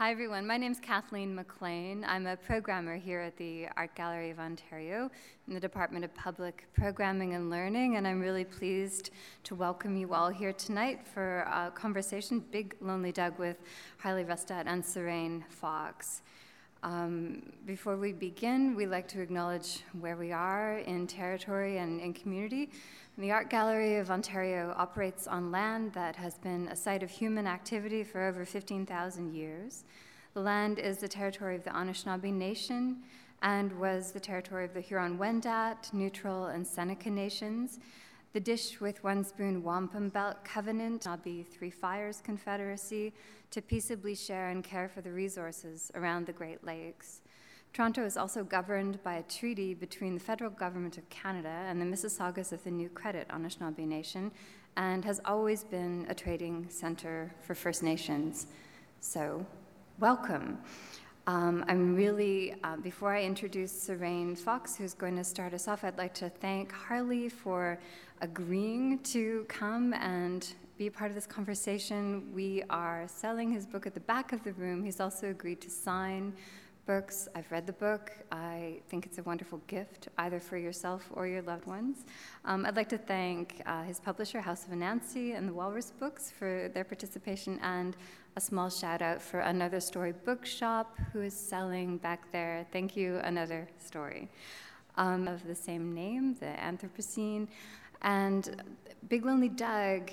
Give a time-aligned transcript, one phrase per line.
[0.00, 0.46] Hi, everyone.
[0.46, 2.04] My name is Kathleen McLean.
[2.06, 5.10] I'm a programmer here at the Art Gallery of Ontario
[5.48, 9.10] in the Department of Public Programming and Learning, and I'm really pleased
[9.42, 13.56] to welcome you all here tonight for a conversation, Big Lonely Doug, with
[13.98, 16.22] Harley Rustad and Sarain Fox.
[16.82, 22.12] Um, before we begin, we'd like to acknowledge where we are in territory and in
[22.12, 22.70] community.
[23.16, 27.48] The Art Gallery of Ontario operates on land that has been a site of human
[27.48, 29.82] activity for over 15,000 years.
[30.34, 32.98] The land is the territory of the Anishinaabe Nation
[33.42, 37.80] and was the territory of the Huron Wendat, Neutral, and Seneca nations.
[38.34, 43.14] The Dish with One Spoon Wampum Belt Covenant, Nabi Three Fires Confederacy,
[43.50, 47.22] to peaceably share and care for the resources around the Great Lakes.
[47.72, 51.86] Toronto is also governed by a treaty between the federal government of Canada and the
[51.86, 54.30] Mississaugas of the New Credit Anishinaabe Nation
[54.76, 58.46] and has always been a trading center for First Nations.
[59.00, 59.46] So,
[60.00, 60.58] welcome.
[61.28, 65.84] Um, I'm really, uh, before I introduce Sarain Fox, who's going to start us off,
[65.84, 67.78] I'd like to thank Harley for
[68.20, 72.32] agreeing to come and be a part of this conversation.
[72.34, 74.84] We are selling his book at the back of the room.
[74.84, 76.34] He's also agreed to sign
[76.86, 77.28] books.
[77.34, 78.12] I've read the book.
[78.32, 82.06] I think it's a wonderful gift, either for yourself or your loved ones.
[82.44, 86.30] Um, I'd like to thank uh, his publisher, House of Anansi, and the Walrus Books
[86.30, 87.94] for their participation, and
[88.36, 92.66] a small shout out for Another Story Bookshop, who is selling back there.
[92.72, 94.30] Thank you, Another Story.
[94.96, 97.48] Um, of the same name, the Anthropocene.
[98.02, 98.62] And
[99.08, 100.10] Big Lonely Doug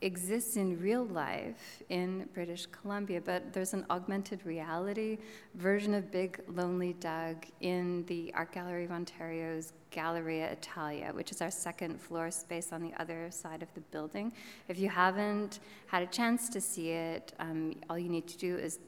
[0.00, 5.18] exists in real life in British Columbia, but there's an augmented reality
[5.54, 11.42] version of Big Lonely Doug in the Art Gallery of Ontario's Galleria Italia, which is
[11.42, 14.32] our second floor space on the other side of the building.
[14.68, 18.56] If you haven't had a chance to see it, um, all you need to do
[18.56, 18.78] is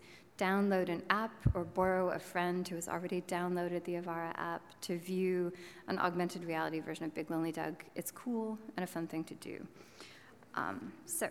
[0.40, 4.98] download an app or borrow a friend who has already downloaded the Avara app to
[4.98, 5.52] view
[5.88, 7.84] an augmented reality version of Big Lonely Doug.
[7.94, 9.66] It's cool and a fun thing to do.
[10.54, 11.28] Um, so,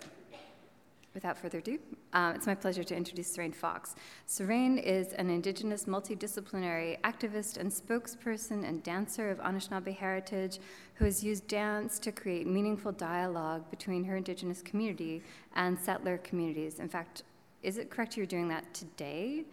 [1.16, 1.80] without further ado,
[2.14, 3.96] uh, it's my pleasure to introduce Sarain Fox.
[4.28, 10.60] Sarain is an Indigenous multidisciplinary activist and spokesperson and dancer of Anishinaabe heritage
[10.94, 15.24] who has used dance to create meaningful dialogue between her Indigenous community
[15.56, 16.80] and settler communities.
[16.80, 17.24] In fact,
[17.64, 19.44] is it correct you're doing that today?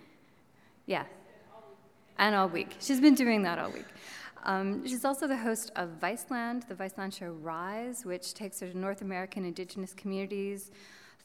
[0.87, 1.05] Yeah.
[2.19, 2.77] And all week.
[2.81, 3.87] She's been doing that all week.
[4.45, 8.79] Um, she's also the host of Viceland, the Viceland show Rise, which takes her to
[8.79, 10.71] North American indigenous communities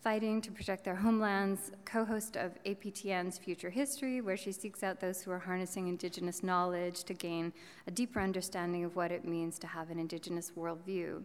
[0.01, 4.99] fighting to protect their homelands, co host of APTN's Future History, where she seeks out
[4.99, 7.53] those who are harnessing indigenous knowledge to gain
[7.87, 11.23] a deeper understanding of what it means to have an indigenous worldview.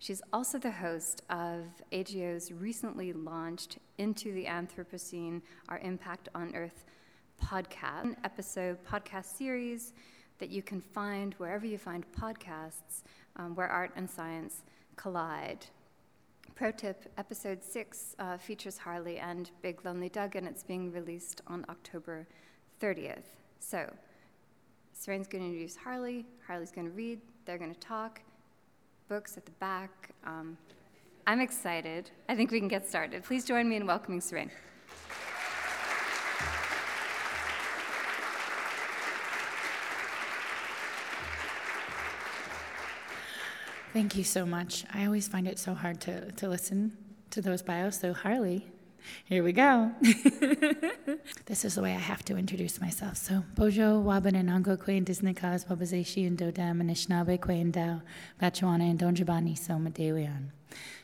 [0.00, 6.86] She's also the host of AGO's recently launched Into the Anthropocene Our Impact on Earth
[7.44, 9.92] podcast, an episode podcast series
[10.38, 13.02] that you can find wherever you find podcasts
[13.36, 14.62] um, where art and science
[14.96, 15.66] collide.
[16.54, 21.42] Pro tip episode six uh, features Harley and Big Lonely Doug, and it's being released
[21.46, 22.26] on October
[22.80, 23.36] 30th.
[23.58, 23.92] So,
[24.94, 28.22] Sarain's going to introduce Harley, Harley's going to read, they're going to talk.
[29.10, 30.10] Books at the back.
[30.24, 30.56] Um,
[31.26, 32.12] I'm excited.
[32.28, 33.24] I think we can get started.
[33.24, 34.50] Please join me in welcoming Sarain.
[43.92, 44.84] Thank you so much.
[44.94, 46.96] I always find it so hard to, to listen
[47.30, 47.98] to those bios.
[47.98, 48.64] So, Harley,
[49.24, 49.92] here we go.
[51.46, 53.16] this is the way I have to introduce myself.
[53.16, 58.02] So, Bojo, waban and Wabananango, Queen Disnikas, Wabazeshi, and Dodam, and Ishnabe, Queen Dao,
[58.40, 60.48] Bachuana, and Donjabani, So Dewian.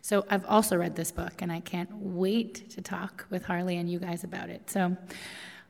[0.03, 3.91] So, I've also read this book, and I can't wait to talk with Harley and
[3.91, 4.71] you guys about it.
[4.71, 4.97] So,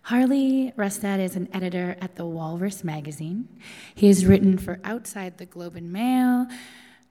[0.07, 3.49] Harley Rustad is an editor at the Walrus magazine.
[3.95, 6.47] He has written for Outside the Globe and Mail,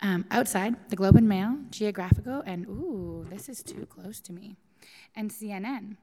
[0.02, 4.56] um, outside, the Globe and Mail, Geographical, and ooh, this is too close to me,
[5.16, 5.98] and CNN.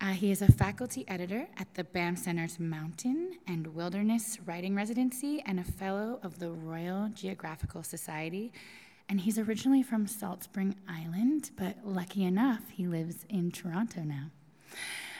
[0.00, 5.40] Uh, he is a faculty editor at the Banff Center's Mountain and Wilderness Writing Residency
[5.46, 8.52] and a fellow of the Royal Geographical Society.
[9.08, 14.30] And he's originally from Salt Spring Island, but lucky enough, he lives in Toronto now.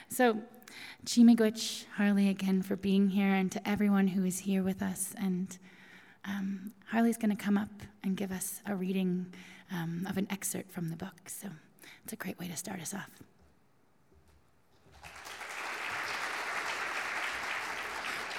[0.09, 0.41] So,
[1.05, 5.13] Chimigwich, Harley, again for being here, and to everyone who is here with us.
[5.17, 5.57] And
[6.25, 7.69] um, Harley's going to come up
[8.03, 9.27] and give us a reading
[9.71, 11.27] um, of an excerpt from the book.
[11.27, 11.49] So
[12.03, 13.09] it's a great way to start us off.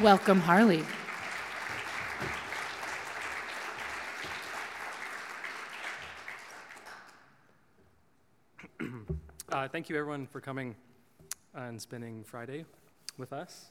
[0.01, 0.85] Welcome, Harley.
[9.55, 10.75] Uh, thank you, everyone, for coming
[11.55, 12.65] and spending Friday
[13.19, 13.71] with us.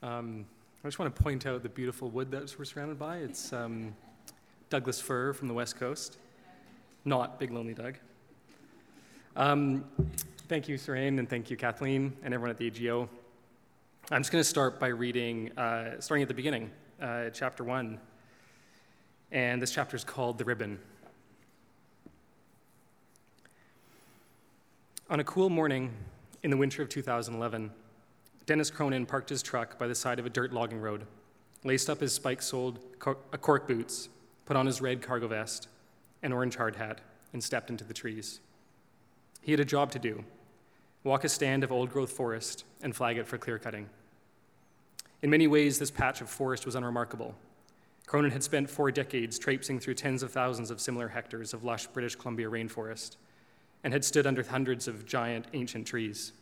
[0.00, 0.46] Um,
[0.84, 3.18] I just want to point out the beautiful wood that we're surrounded by.
[3.18, 3.96] It's um,
[4.70, 6.18] Douglas fir from the West Coast,
[7.04, 7.96] not Big Lonely Doug.
[9.34, 9.86] Um,
[10.48, 13.08] thank you, Sarain, and thank you, Kathleen, and everyone at the AGO.
[14.10, 16.70] I'm just going to start by reading, uh, starting at the beginning,
[17.00, 17.98] uh, chapter one.
[19.30, 20.78] And this chapter is called The Ribbon.
[25.08, 25.94] On a cool morning
[26.42, 27.70] in the winter of 2011,
[28.44, 31.06] Dennis Cronin parked his truck by the side of a dirt logging road,
[31.64, 34.10] laced up his spike soled cor- uh, cork boots,
[34.44, 35.68] put on his red cargo vest,
[36.22, 37.00] an orange hard hat,
[37.32, 38.40] and stepped into the trees.
[39.42, 40.24] He had a job to do
[41.04, 43.90] walk a stand of old growth forest and flag it for clear cutting.
[45.20, 47.34] In many ways, this patch of forest was unremarkable.
[48.06, 51.86] Cronin had spent four decades traipsing through tens of thousands of similar hectares of lush
[51.88, 53.16] British Columbia rainforest
[53.82, 56.32] and had stood under hundreds of giant ancient trees.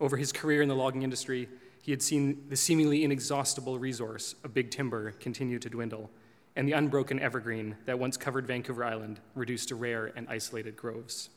[0.00, 1.48] Over his career in the logging industry,
[1.82, 6.10] he had seen the seemingly inexhaustible resource of big timber continue to dwindle,
[6.56, 11.30] and the unbroken evergreen that once covered Vancouver Island reduced to rare and isolated groves.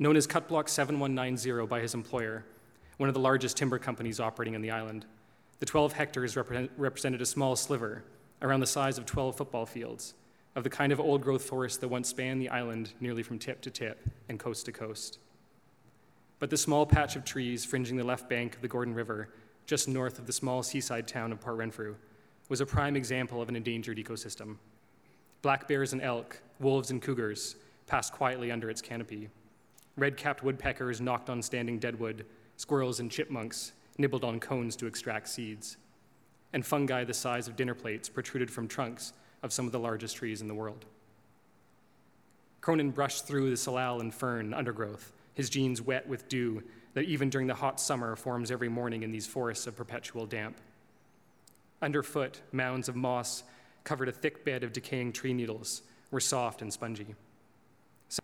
[0.00, 2.44] Known as Cut Block 7190 by his employer,
[2.98, 5.06] one of the largest timber companies operating on the island,
[5.58, 8.04] the 12 hectares represent, represented a small sliver,
[8.40, 10.14] around the size of 12 football fields,
[10.54, 13.60] of the kind of old growth forest that once spanned the island nearly from tip
[13.62, 15.18] to tip and coast to coast.
[16.38, 19.30] But the small patch of trees fringing the left bank of the Gordon River,
[19.66, 21.96] just north of the small seaside town of Port Renfrew,
[22.48, 24.58] was a prime example of an endangered ecosystem.
[25.42, 27.56] Black bears and elk, wolves and cougars
[27.88, 29.28] passed quietly under its canopy.
[29.98, 32.24] Red capped woodpeckers knocked on standing deadwood,
[32.56, 35.76] squirrels and chipmunks nibbled on cones to extract seeds.
[36.52, 39.12] And fungi the size of dinner plates protruded from trunks
[39.42, 40.84] of some of the largest trees in the world.
[42.60, 46.62] Cronin brushed through the salal and fern undergrowth, his jeans wet with dew
[46.94, 50.56] that even during the hot summer forms every morning in these forests of perpetual damp.
[51.82, 53.42] Underfoot, mounds of moss
[53.84, 57.14] covered a thick bed of decaying tree needles, were soft and spongy,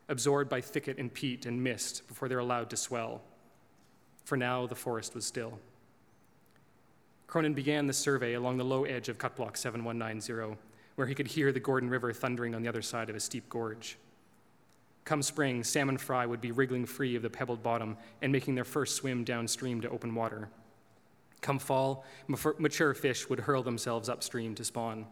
[0.09, 3.23] absorbed by thicket and peat and mist before they're allowed to swell.
[4.25, 5.59] For now, the forest was still.
[7.27, 10.57] Cronin began the survey along the low edge of cut block 7190,
[10.95, 13.49] where he could hear the Gordon River thundering on the other side of a steep
[13.49, 13.99] gorge.
[15.05, 18.65] Come spring, salmon fry would be wriggling free of the pebbled bottom and making their
[18.65, 20.49] first swim downstream to open water.
[21.43, 25.07] Come fall, mature fish would hurl themselves upstream to spawn.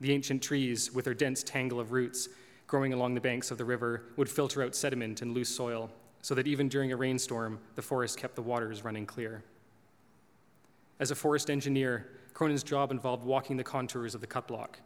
[0.00, 2.28] The ancient trees, with their dense tangle of roots
[2.66, 5.90] growing along the banks of the river, would filter out sediment and loose soil,
[6.22, 9.42] so that even during a rainstorm, the forest kept the waters running clear.
[10.98, 14.78] As a forest engineer, Cronin's job involved walking the contours of the cut block,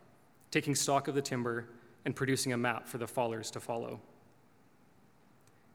[0.51, 1.69] taking stock of the timber,
[2.05, 4.01] and producing a map for the fallers to follow.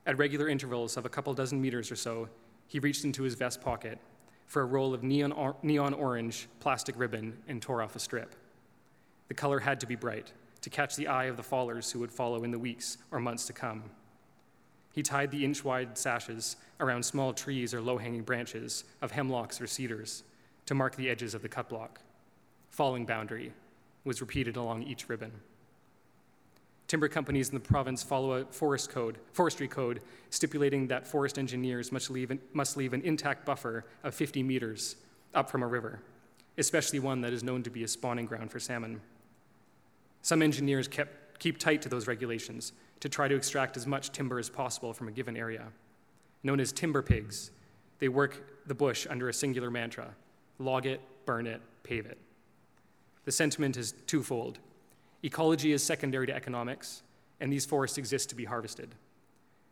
[0.05, 2.27] At regular intervals of a couple dozen meters or so,
[2.67, 3.99] he reached into his vest pocket
[4.45, 8.35] for a roll of neon, or- neon orange plastic ribbon and tore off a strip.
[9.29, 10.33] The color had to be bright
[10.63, 13.45] to catch the eye of the fallers who would follow in the weeks or months
[13.45, 13.83] to come.
[14.93, 19.59] He tied the inch wide sashes around small trees or low hanging branches of hemlocks
[19.59, 20.23] or cedars
[20.65, 21.99] to mark the edges of the cut block.
[22.69, 23.51] Falling boundary
[24.05, 25.31] was repeated along each ribbon.
[26.87, 29.99] Timber companies in the province follow a forest code, forestry code
[30.29, 34.95] stipulating that forest engineers must leave, an, must leave an intact buffer of 50 meters
[35.33, 35.99] up from a river,
[36.57, 39.01] especially one that is known to be a spawning ground for salmon.
[40.23, 44.39] Some engineers kept, keep tight to those regulations to try to extract as much timber
[44.39, 45.67] as possible from a given area.
[46.41, 47.51] Known as timber pigs,
[47.99, 50.15] they work the bush under a singular mantra
[50.59, 52.17] log it, burn it, pave it.
[53.25, 54.59] The sentiment is twofold
[55.23, 57.01] Ecology is secondary to economics,
[57.39, 58.93] and these forests exist to be harvested.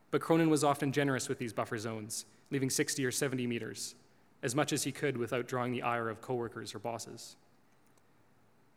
[0.09, 3.95] But Cronin was often generous with these buffer zones, leaving 60 or 70 meters,
[4.43, 7.35] as much as he could without drawing the ire of coworkers or bosses.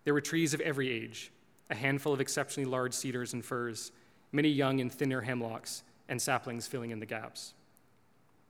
[0.02, 1.31] There were trees of every age,
[1.71, 3.92] a handful of exceptionally large cedars and firs,
[4.33, 7.54] many young and thinner hemlocks, and saplings filling in the gaps.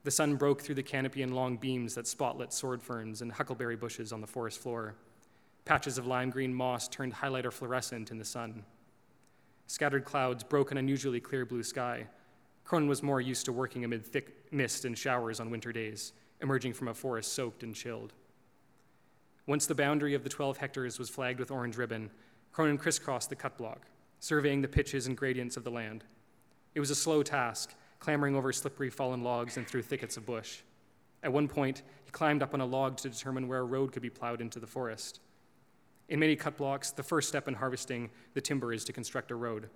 [0.02, 3.76] The sun broke through the canopy in long beams that spotlit sword ferns and huckleberry
[3.76, 4.96] bushes on the forest floor,
[5.64, 8.64] Patches of lime green moss turned highlighter fluorescent in the sun.
[9.66, 12.06] Scattered clouds broke an unusually clear blue sky.
[12.64, 16.74] Cronin was more used to working amid thick mist and showers on winter days, emerging
[16.74, 18.12] from a forest soaked and chilled.
[19.46, 22.10] Once the boundary of the 12 hectares was flagged with orange ribbon,
[22.54, 23.80] Cronin crisscrossed the cut block,
[24.20, 26.04] surveying the pitches and gradients of the land.
[26.76, 30.60] It was a slow task, clambering over slippery fallen logs and through thickets of bush.
[31.24, 34.02] At one point, he climbed up on a log to determine where a road could
[34.02, 35.18] be plowed into the forest.
[36.08, 39.34] In many cut blocks, the first step in harvesting the timber is to construct a
[39.34, 39.68] road,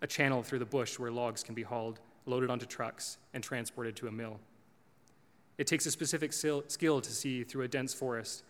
[0.00, 3.96] a channel through the bush where logs can be hauled, loaded onto trucks, and transported
[3.96, 4.38] to a mill.
[5.58, 8.44] It takes a specific skill to see through a dense forest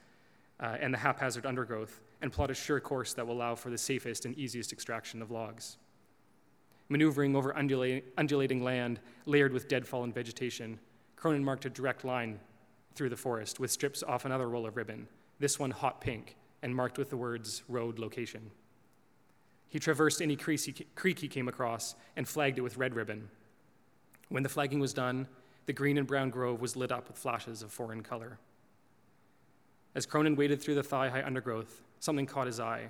[0.59, 3.79] uh, and the haphazard undergrowth and plot a sure course that will allow for the
[3.79, 5.77] safest and easiest extraction of logs.
[6.89, 10.79] Maneuvering over undulating land layered with dead fallen vegetation,
[11.17, 12.41] Cronin marked a direct line
[12.95, 15.07] through the forest with strips off another roll of ribbon,
[15.39, 18.51] this one hot pink, and marked with the words road location.
[19.69, 23.29] He traversed any creek he came across and flagged it with red ribbon.
[24.29, 25.29] When the flagging was done,
[25.67, 28.39] the green and brown grove was lit up with flashes of foreign color.
[29.95, 32.89] As Cronin waded through the thigh high undergrowth, something caught his eye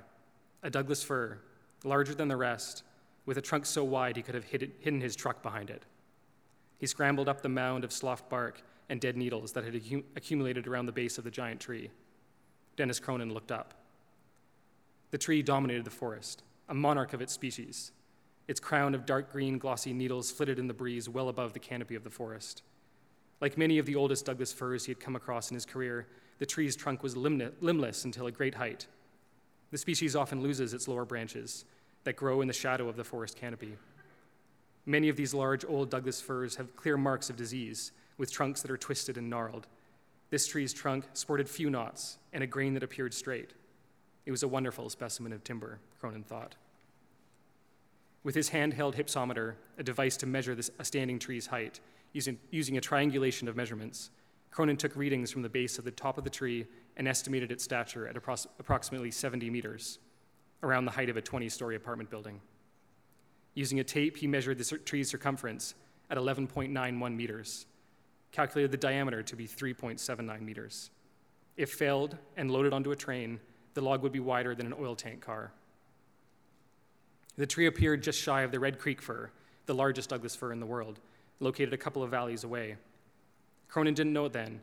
[0.62, 1.38] a Douglas fir,
[1.84, 2.82] larger than the rest,
[3.24, 5.84] with a trunk so wide he could have hidden his truck behind it.
[6.78, 9.74] He scrambled up the mound of sloughed bark and dead needles that had
[10.16, 11.90] accumulated around the base of the giant tree.
[12.76, 13.74] Dennis Cronin looked up.
[15.10, 17.92] The tree dominated the forest, a monarch of its species,
[18.48, 21.94] its crown of dark green, glossy needles flitted in the breeze well above the canopy
[21.94, 22.62] of the forest.
[23.40, 26.06] Like many of the oldest Douglas firs he had come across in his career,
[26.38, 28.86] the tree's trunk was limbless until a great height.
[29.70, 31.64] The species often loses its lower branches
[32.04, 33.76] that grow in the shadow of the forest canopy.
[34.86, 38.70] Many of these large old Douglas firs have clear marks of disease, with trunks that
[38.70, 39.66] are twisted and gnarled.
[40.30, 43.52] This tree's trunk sported few knots and a grain that appeared straight.
[44.26, 46.56] It was a wonderful specimen of timber, Cronin thought.
[48.22, 51.80] With his handheld hypsometer, a device to measure this, a standing tree's height,
[52.12, 54.10] using, using a triangulation of measurements,
[54.50, 56.66] Cronin took readings from the base of the top of the tree
[56.96, 59.98] and estimated its stature at appro- approximately 70 meters,
[60.62, 62.40] around the height of a 20 story apartment building.
[63.54, 65.74] Using a tape, he measured the tree's circumference
[66.10, 67.66] at 11.91 meters,
[68.32, 70.90] calculated the diameter to be 3.79 meters.
[71.56, 73.40] If felled and loaded onto a train,
[73.74, 75.52] the log would be wider than an oil tank car.
[77.36, 79.30] The tree appeared just shy of the Red Creek fir,
[79.66, 81.00] the largest Douglas fir in the world,
[81.38, 82.76] located a couple of valleys away.
[83.68, 84.60] Cronin didn't know it then,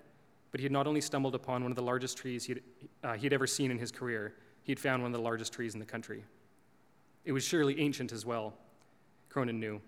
[0.58, 2.62] but he had not only stumbled upon one of the largest trees he had,
[3.04, 4.34] uh, he had ever seen in his career,
[4.64, 6.24] he had found one of the largest trees in the country.
[7.26, 8.56] It was surely ancient as well,
[9.30, 9.80] Cronin knew.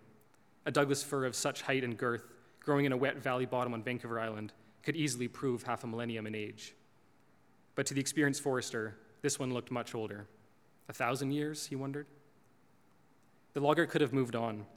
[0.68, 2.24] A Douglas fir of such height and girth,
[2.60, 6.28] growing in a wet valley bottom on Vancouver Island, could easily prove half a millennium
[6.28, 6.76] in age.
[7.74, 10.28] But to the experienced forester, this one looked much older.
[10.88, 12.06] A thousand years, he wondered?
[13.54, 14.68] The logger could have moved on.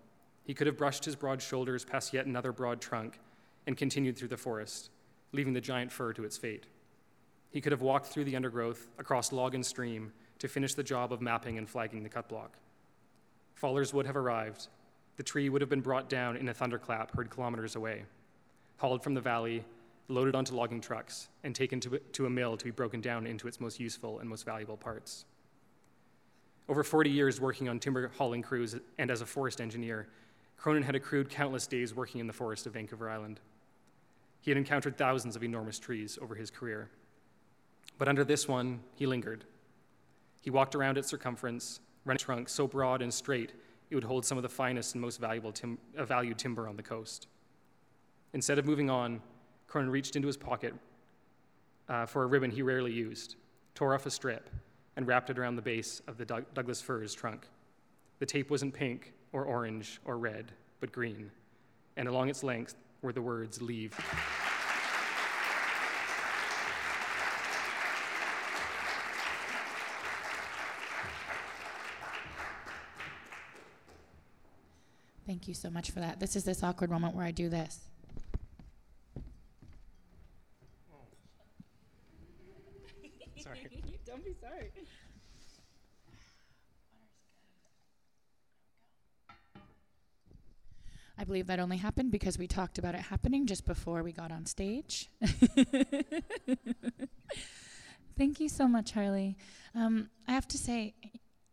[0.44, 3.20] He could have brushed his broad shoulders past yet another broad trunk
[3.66, 4.88] and continued through the forest,
[5.33, 6.67] leaving the giant fir to its fate.
[7.51, 11.12] He could have walked through the undergrowth, across log and stream, to finish the job
[11.12, 12.59] of mapping and flagging the cut block.
[13.61, 14.69] Fallers would have arrived.
[15.17, 18.05] The tree would have been brought down in a thunderclap heard kilometers away,
[18.79, 19.65] hauled from the valley,
[20.09, 23.47] loaded onto logging trucks, and taken to, to a mill to be broken down into
[23.47, 25.25] its most useful and most valuable parts.
[26.69, 30.09] Over 40 years working on timber hauling crews and as a forest engineer,
[30.57, 33.41] Cronin had accrued countless days working in the forest of Vancouver Island.
[34.42, 36.90] He had encountered thousands of enormous trees over his career.
[37.96, 39.44] But under this one, he lingered.
[40.40, 43.52] He walked around its circumference, running a trunk so broad and straight
[43.88, 46.76] it would hold some of the finest and most valuable tim- uh, valued timber on
[46.76, 47.28] the coast.
[48.32, 49.20] Instead of moving on,
[49.68, 50.75] Cronin reached into his pocket
[51.88, 53.37] uh, for a ribbon he rarely used,
[53.75, 54.49] tore off a strip,
[54.96, 57.46] and wrapped it around the base of the Doug- Douglas fir's trunk.
[58.18, 61.30] The tape wasn't pink or orange or red, but green,
[61.96, 63.92] and along its length were the words leave.
[75.26, 76.21] Thank you so much for that.
[76.21, 77.80] This is this awkward moment where I do this.
[83.42, 83.68] Sorry.
[84.06, 84.71] Don't be sorry.
[91.23, 94.33] I believe that only happened because we talked about it happening just before we got
[94.33, 95.09] on stage.
[98.19, 99.37] Thank you so much, Harley.
[99.73, 100.95] Um, I have to say,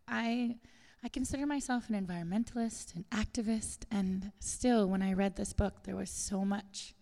[0.08, 0.56] I
[1.04, 5.94] I consider myself an environmentalist, an activist, and still, when I read this book, there
[5.94, 6.96] was so much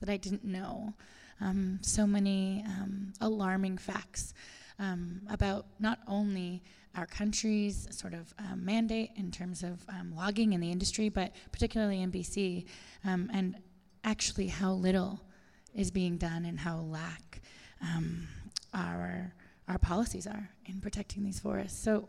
[0.00, 0.94] that I didn't know.
[1.42, 4.32] Um, so many um, alarming facts
[4.78, 6.62] um, about not only
[6.96, 11.32] our country's sort of um, mandate in terms of um, logging in the industry, but
[11.52, 12.66] particularly in BC,
[13.04, 13.56] um, and
[14.04, 15.20] actually how little
[15.74, 17.40] is being done and how lack
[18.74, 19.32] our
[19.68, 21.82] our policies are in protecting these forests.
[21.82, 22.08] So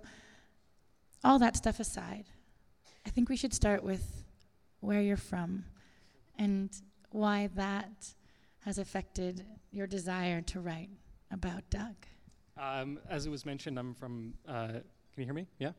[1.24, 2.26] all that stuff aside,
[3.06, 4.26] I think we should start with
[4.82, 5.64] where you're from
[6.38, 6.70] and
[7.12, 8.14] why that
[8.66, 10.90] has affected your desire to write
[11.32, 11.96] about Doug.
[12.58, 14.84] Um, as it was mentioned, I'm from, uh, can
[15.18, 15.46] you hear me?
[15.60, 15.72] Yeah?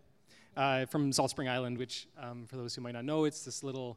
[0.54, 3.62] Uh, from Salt Spring Island, which, um, for those who might not know, it's this
[3.62, 3.97] little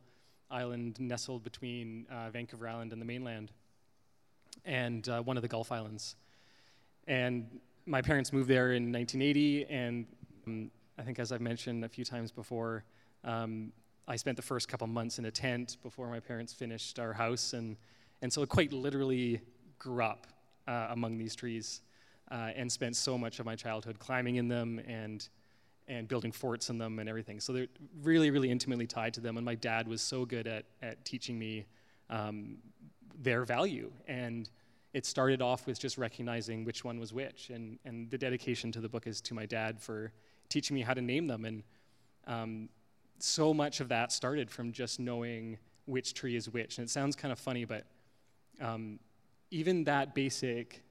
[0.50, 3.52] island nestled between uh, Vancouver Island and the mainland.
[4.66, 6.16] and uh, one of the Gulf Islands.
[7.08, 10.06] And my parents moved there in 1980, and
[10.48, 12.84] um, I think, as I've mentioned a few times before,
[13.24, 13.74] um,
[14.08, 17.54] I spent the first couple months in a tent before my parents finished our house,
[17.54, 17.76] and,
[18.22, 19.42] and so I quite literally
[19.78, 20.28] grew up
[20.68, 21.82] uh, among these trees
[22.32, 25.30] uh, and spent so much of my childhood climbing in them and,
[25.88, 27.40] and building forts in them and everything.
[27.40, 27.68] So they're
[28.02, 31.38] really, really intimately tied to them, and my dad was so good at, at teaching
[31.40, 31.66] me
[32.10, 32.58] um,
[33.22, 33.92] their value.
[34.08, 34.50] And
[34.94, 37.50] it started off with just recognizing which one was which.
[37.50, 40.12] And, and the dedication to the book is to my dad for
[40.50, 41.46] teaching me how to name them.
[41.46, 41.64] And
[42.26, 42.70] um,
[43.20, 46.78] so much of that started from just knowing which tree is which.
[46.78, 47.86] And it sounds kind of funny, but
[48.62, 49.00] um,
[49.52, 50.84] even that basic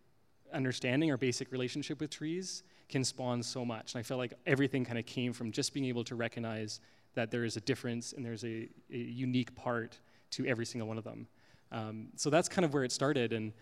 [0.52, 3.95] understanding our basic relationship with trees can spawn so much.
[3.95, 6.81] And I felt like everything kind of came from just being able to recognize
[7.14, 9.99] that there is a difference and there's a, a unique part
[10.31, 11.26] to every single one of them.
[11.73, 13.52] Um, so that's kind of where it started, and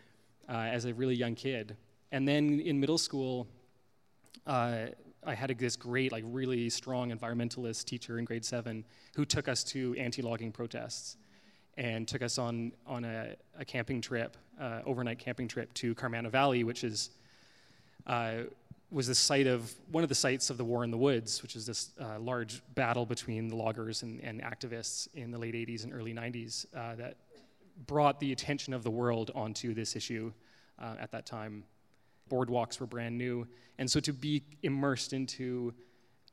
[0.49, 1.77] uh, as a really young kid.
[2.13, 3.49] And then in middle school,
[4.47, 4.87] uh,
[5.25, 8.85] I had a, this great, like really strong environmentalist teacher in grade seven
[9.17, 11.17] who took us to anti-logging protests
[11.77, 16.31] and took us on, on a, a camping trip, uh, overnight camping trip to Carmanah
[16.31, 17.11] Valley, which is,
[18.07, 18.45] uh,
[18.91, 21.57] was the site of one of the sites of the War in the Woods, which
[21.57, 25.85] is this uh, large battle between the loggers and, and, activists in the late 80s
[25.85, 27.17] and early 90s uh, that
[27.87, 30.33] brought the attention of the world onto this issue
[30.81, 31.65] uh, at that time.
[32.31, 33.47] Boardwalks were brand new.
[33.79, 35.75] And so to be immersed into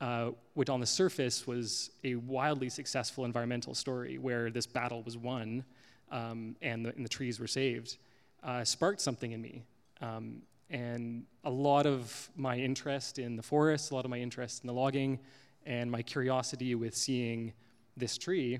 [0.00, 5.16] uh, what on the surface was a wildly successful environmental story where this battle was
[5.16, 5.64] won
[6.10, 7.96] um, and, the, and, the, trees were saved
[8.42, 9.62] uh, sparked something in me.
[10.00, 14.62] Um, and a lot of my interest in the forest, a lot of my interest
[14.62, 15.18] in the logging,
[15.66, 17.52] and my curiosity with seeing
[17.96, 18.58] this tree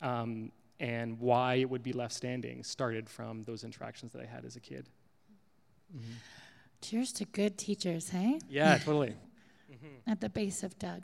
[0.00, 4.44] um, and why it would be left standing started from those interactions that I had
[4.44, 4.88] as a kid.
[5.94, 6.12] Mm-hmm.
[6.80, 8.40] Cheers to good teachers, hey?
[8.48, 9.14] Yeah, totally.
[9.74, 10.10] Mm-hmm.
[10.10, 11.02] At the base of Doug.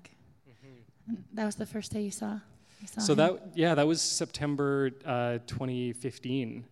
[0.48, 1.14] Mm-hmm.
[1.34, 2.38] That was the first day you saw.
[2.80, 3.18] You saw so him?
[3.18, 6.64] that yeah, that was September uh, 2015,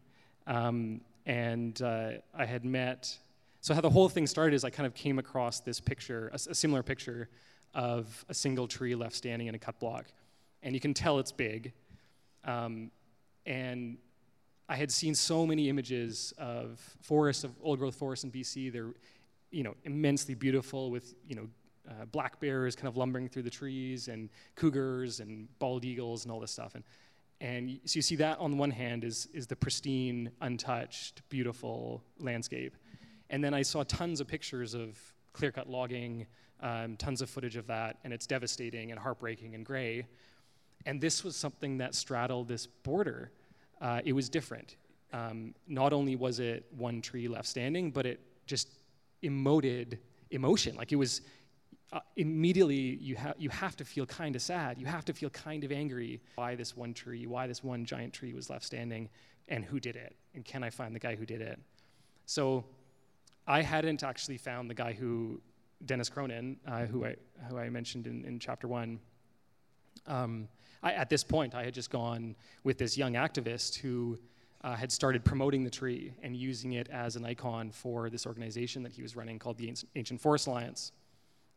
[0.46, 3.16] um, and uh, I had met.
[3.60, 6.36] So how the whole thing started is I kind of came across this picture, a,
[6.50, 7.28] a similar picture,
[7.74, 10.06] of a single tree left standing in a cut block,
[10.62, 11.72] and you can tell it's big.
[12.44, 12.90] Um,
[13.44, 13.98] and
[14.68, 18.70] I had seen so many images of forests, of old growth forests in BC.
[18.72, 18.92] They're,
[19.50, 21.48] you know, immensely beautiful with, you know,
[21.88, 26.32] uh, black bears kind of lumbering through the trees and cougars and bald eagles and
[26.32, 26.74] all this stuff.
[26.74, 26.84] And,
[27.40, 32.02] and so you see that on the one hand is, is the pristine, untouched, beautiful
[32.18, 32.76] landscape.
[33.30, 34.98] And then I saw tons of pictures of
[35.32, 36.26] clear cut logging,
[36.60, 40.06] um, tons of footage of that, and it's devastating and heartbreaking and gray.
[40.86, 43.30] And this was something that straddled this border
[43.80, 44.76] uh, it was different.
[45.12, 48.68] Um, not only was it one tree left standing, but it just
[49.22, 49.98] emoted
[50.30, 50.76] emotion.
[50.76, 51.22] Like it was
[51.92, 54.78] uh, immediately you, ha- you have to feel kind of sad.
[54.78, 58.12] You have to feel kind of angry why this one tree, why this one giant
[58.12, 59.08] tree was left standing,
[59.48, 61.58] and who did it, and can I find the guy who did it?
[62.26, 62.64] So
[63.46, 65.40] I hadn't actually found the guy who,
[65.86, 67.16] Dennis Cronin, uh, who, I,
[67.48, 69.00] who I mentioned in, in chapter one.
[70.06, 70.48] Um,
[70.82, 74.18] I, at this point, I had just gone with this young activist who
[74.62, 78.82] uh, had started promoting the tree and using it as an icon for this organization
[78.82, 80.92] that he was running called the Ancient Forest Alliance,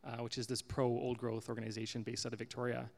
[0.04, 2.90] uh, which is this pro old growth organization based out of Victoria.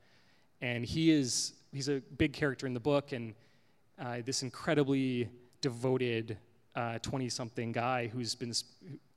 [0.61, 3.35] And he is he's a big character in the book and
[3.99, 5.29] uh, this incredibly
[5.61, 6.37] devoted
[7.03, 8.53] 20 uh, something guy who's been,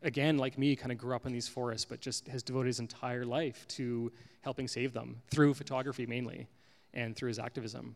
[0.03, 2.79] again, like me, kind of grew up in these forests, but just has devoted his
[2.79, 6.47] entire life to helping save them through photography mainly
[6.93, 7.95] and through his activism.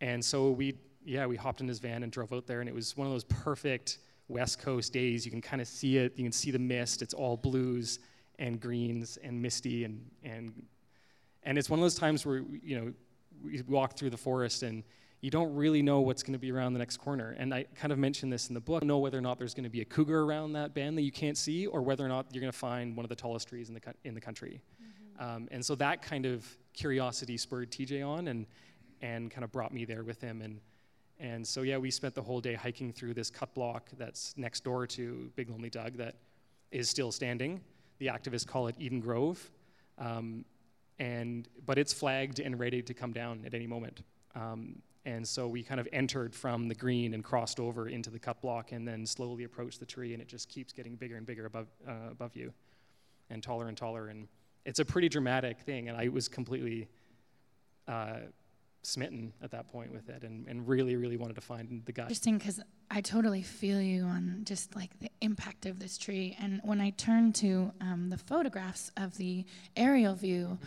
[0.00, 2.74] And so we, yeah, we hopped in his van and drove out there, and it
[2.74, 5.26] was one of those perfect West Coast days.
[5.26, 7.02] You can kind of see it, you can see the mist.
[7.02, 7.98] It's all blues
[8.40, 10.52] and greens and misty, and, and,
[11.44, 12.92] and it's one of those times where, you know,
[13.44, 14.82] we walk through the forest and
[15.20, 17.36] you don't really know what's going to be around the next corner.
[17.38, 18.82] And I kind of mentioned this in the book.
[18.82, 21.12] Know whether or not there's going to be a cougar around that bend that you
[21.12, 23.68] can't see, or whether or not you're going to find one of the tallest trees
[23.68, 24.62] in the in the country.
[24.82, 25.36] Mm-hmm.
[25.36, 28.46] Um, and so that kind of curiosity spurred TJ on and,
[29.02, 30.40] and kind of brought me there with him.
[30.40, 30.60] And,
[31.18, 34.64] and so, yeah, we spent the whole day hiking through this cut block that's next
[34.64, 36.16] door to Big Lonely Doug that
[36.70, 37.60] is still standing.
[38.00, 39.50] The activists call it Eden Grove.
[39.96, 40.44] Um,
[40.98, 44.02] and, but it's flagged and ready to come down at any moment.
[44.34, 48.18] Um, and so we kind of entered from the green and crossed over into the
[48.18, 51.24] cut block and then slowly approached the tree, and it just keeps getting bigger and
[51.24, 52.52] bigger above, uh, above you
[53.30, 54.08] and taller and taller.
[54.08, 54.28] And
[54.66, 56.88] it's a pretty dramatic thing, and I was completely
[57.88, 58.18] uh,
[58.82, 62.02] smitten at that point with it and, and really, really wanted to find the guy.
[62.02, 62.60] Interesting because
[62.90, 66.36] I totally feel you on just like the impact of this tree.
[66.40, 69.44] And when I turn to um, the photographs of the
[69.76, 70.58] aerial view,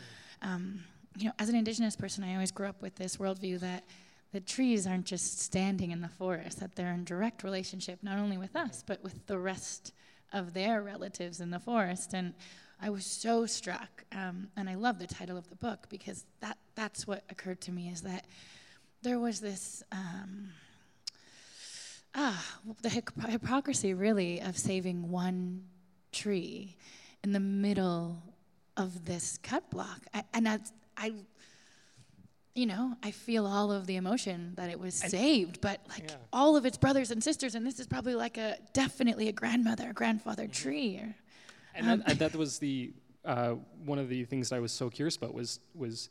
[0.42, 0.84] um,
[1.18, 3.84] you know, as an indigenous person, I always grew up with this worldview that
[4.32, 8.38] the trees aren't just standing in the forest, that they're in direct relationship not only
[8.38, 9.94] with us, but with the rest
[10.32, 12.14] of their relatives in the forest.
[12.14, 12.34] And
[12.82, 16.58] I was so struck, um, and I love the title of the book because that,
[16.74, 18.26] that's what occurred to me is that
[19.04, 19.84] there was this.
[19.92, 20.50] Um,
[22.16, 25.64] ah, the hypocrisy really of saving one
[26.12, 26.78] tree
[27.24, 28.22] in the middle
[28.78, 30.02] of this cut block.
[30.14, 30.60] I, and I,
[30.98, 31.14] I,
[32.56, 36.16] you know, I feel all of the emotion that it was saved, but like yeah.
[36.32, 39.90] all of its brothers and sisters, and this is probably like a definitely a grandmother,
[39.90, 40.52] a grandfather mm-hmm.
[40.52, 40.98] tree.
[40.98, 41.16] Or,
[41.76, 42.94] and, um, that, and that was the
[43.26, 46.10] uh, one of the things I was so curious about was was,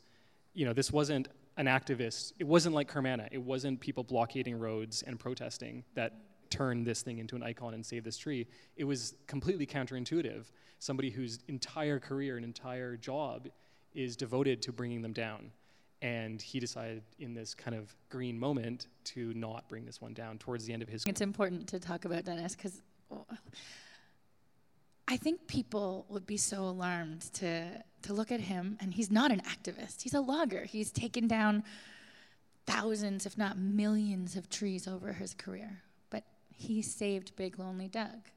[0.53, 2.33] you know, this wasn't an activist.
[2.39, 3.29] It wasn't like Carmanah.
[3.31, 6.13] It wasn't people blockading roads and protesting that
[6.49, 8.47] turned this thing into an icon and saved this tree.
[8.75, 10.45] It was completely counterintuitive.
[10.79, 13.49] Somebody whose entire career and entire job
[13.93, 15.51] is devoted to bringing them down.
[16.01, 20.37] And he decided in this kind of green moment to not bring this one down
[20.37, 21.03] towards the end of his.
[21.07, 22.81] It's important to talk about Dennis because
[25.07, 29.31] I think people would be so alarmed to, to look at him, and he's not
[29.31, 30.01] an activist.
[30.01, 30.63] He's a logger.
[30.63, 31.63] He's taken down
[32.65, 35.81] thousands, if not millions, of trees over his career.
[36.09, 38.29] But he saved Big Lonely Doug.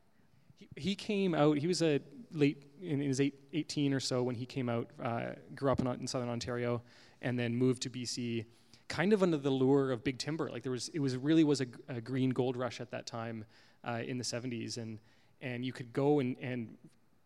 [0.56, 2.00] He, he came out, he was a
[2.32, 5.86] late, in his eight, 18 or so when he came out, uh, grew up in,
[5.86, 6.82] in southern Ontario,
[7.22, 8.46] and then moved to BC
[8.88, 10.50] kind of under the lure of big timber.
[10.50, 13.44] Like there was, it was really was a, a green gold rush at that time
[13.84, 14.98] uh, in the 70s, and
[15.42, 16.76] and you could go and, and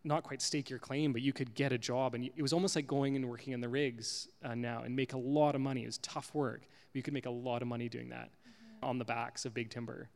[0.03, 2.15] not quite stake your claim, but you could get a job.
[2.15, 5.13] And it was almost like going and working in the rigs uh, now and make
[5.13, 5.83] a lot of money.
[5.83, 8.85] It was tough work, but you could make a lot of money doing that mm-hmm.
[8.85, 10.09] on the backs of big timber.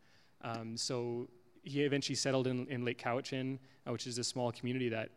[0.42, 1.28] Um, so
[1.62, 5.10] he eventually settled in, in Lake Cowichan, uh, which is a small community that,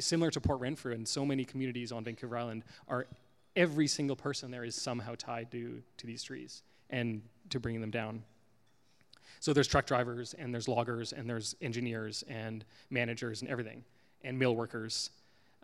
[0.00, 3.06] similar to Port Renfrew and so many communities on Vancouver Island, are
[3.56, 7.90] every single person there is somehow tied to, to these trees and to bringing them
[7.90, 8.22] down.
[9.40, 13.84] So there's truck drivers and there's loggers and there's engineers and managers and everything
[14.24, 15.10] and mill workers.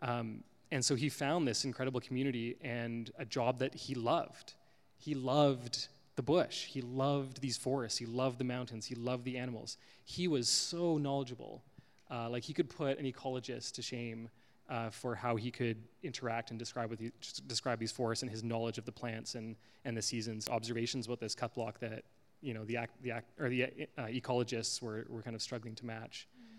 [0.01, 4.53] Um, and so he found this incredible community and a job that he loved.
[4.97, 6.65] He loved the bush.
[6.65, 7.97] He loved these forests.
[7.97, 8.85] He loved the mountains.
[8.85, 9.77] He loved the animals.
[10.03, 11.61] He was so knowledgeable.
[12.09, 14.29] Uh, like he could put an ecologist to shame
[14.69, 17.11] uh, for how he could interact and describe, with the,
[17.47, 20.49] describe these forests and his knowledge of the plants and, and the seasons.
[20.49, 22.03] Observations about this cut block that
[22.45, 23.63] you know the, act, the act, or the
[23.97, 26.27] uh, ecologists were, were kind of struggling to match.
[26.37, 26.57] Mm.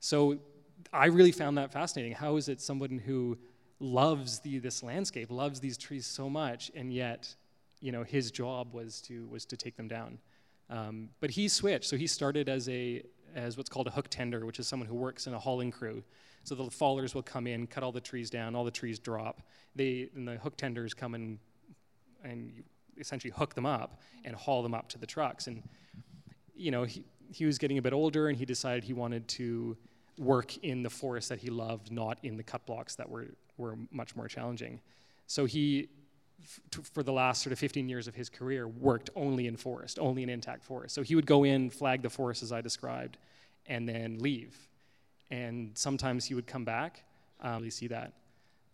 [0.00, 0.38] So
[0.92, 2.12] I really found that fascinating.
[2.12, 3.38] How is it someone who
[3.78, 7.34] loves the, this landscape, loves these trees so much, and yet,
[7.80, 10.18] you know, his job was to was to take them down.
[10.70, 11.84] Um, but he switched.
[11.84, 13.02] So he started as a
[13.34, 16.02] as what's called a hook tender, which is someone who works in a hauling crew.
[16.44, 19.42] So the fallers will come in, cut all the trees down, all the trees drop.
[19.74, 21.38] They and the hook tenders come and
[22.24, 22.64] and
[22.98, 25.46] essentially hook them up and haul them up to the trucks.
[25.46, 25.62] And
[26.54, 29.76] you know, he, he was getting a bit older, and he decided he wanted to
[30.18, 33.26] work in the forest that he loved, not in the cut blocks that were
[33.58, 34.80] were much more challenging.
[35.26, 35.88] So he,
[36.92, 40.22] for the last sort of 15 years of his career, worked only in forest, only
[40.22, 40.94] in intact forest.
[40.94, 43.18] So he would go in, flag the forest as I described,
[43.66, 44.56] and then leave.
[45.30, 47.02] And sometimes he would come back.
[47.40, 48.12] Um, really see that.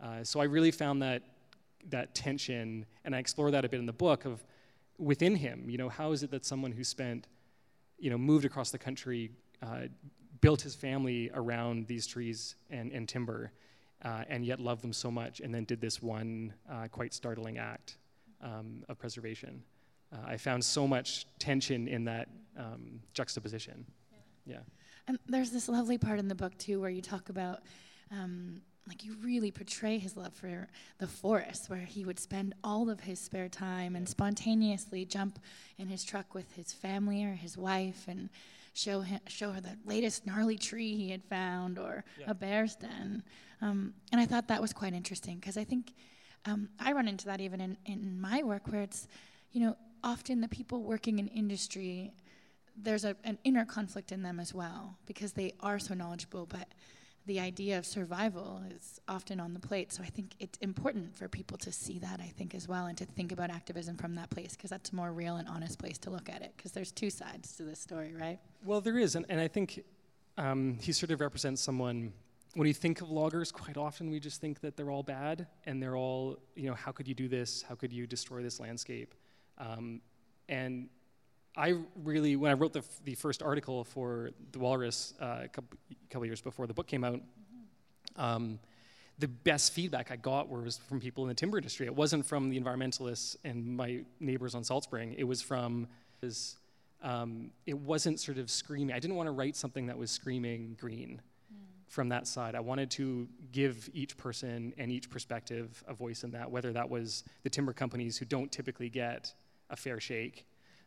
[0.01, 1.23] Uh, so I really found that
[1.89, 4.45] that tension, and I explore that a bit in the book of
[4.99, 5.69] within him.
[5.69, 7.29] You know, how is it that someone who spent,
[7.99, 9.31] you know, moved across the country,
[9.63, 9.83] uh,
[10.41, 13.53] built his family around these trees and, and timber,
[14.05, 17.59] uh, and yet loved them so much, and then did this one uh, quite startling
[17.59, 17.99] act
[18.41, 19.63] um, of preservation.
[20.13, 23.87] Uh, I found so much tension in that um, juxtaposition.
[24.11, 24.55] Yeah.
[24.55, 24.61] yeah.
[25.07, 27.61] And there's this lovely part in the book too where you talk about
[28.11, 30.69] um, like you really portray his love for
[30.99, 35.39] the forest where he would spend all of his spare time and spontaneously jump
[35.79, 38.29] in his truck with his family or his wife and
[38.75, 42.27] show him, show her the latest gnarly tree he had found or yeah.
[42.29, 43.23] a bear's den
[43.61, 45.93] um, and i thought that was quite interesting because i think
[46.47, 49.07] um, i run into that even in, in my work where it's
[49.53, 52.13] you know often the people working in industry
[52.77, 56.69] there's a, an inner conflict in them as well because they are so knowledgeable but
[57.27, 59.93] the idea of survival is often on the plate.
[59.93, 62.99] So I think it's important for people to see that, I think, as well, and
[62.99, 65.99] to think about activism from that place, because that's a more real and honest place
[65.99, 68.39] to look at it, because there's two sides to this story, right?
[68.65, 69.85] Well, there is, and, and I think
[70.37, 72.13] um, he sort of represents someone
[72.55, 75.83] when we think of loggers, quite often we just think that they're all bad and
[75.83, 77.63] they're all, you know, how could you do this?
[77.63, 79.15] How could you destroy this landscape?
[79.57, 80.03] Um,
[80.49, 80.89] and
[81.55, 85.79] I really, when I wrote the, the first article for The Walrus uh, a couple,
[86.09, 87.21] couple years before the book came out,
[88.17, 88.59] um,
[89.19, 91.87] the best feedback I got was from people in the timber industry.
[91.87, 95.15] It wasn't from the environmentalists and my neighbors on Salt Spring.
[95.19, 95.89] It was from,
[97.03, 98.95] um, it wasn't sort of screaming.
[98.95, 101.21] I didn't want to write something that was screaming green
[101.87, 102.55] from that side.
[102.55, 106.89] I wanted to give each person and each perspective a voice in that, whether that
[106.89, 109.35] was the timber companies who don't typically get
[109.69, 110.47] a fair shake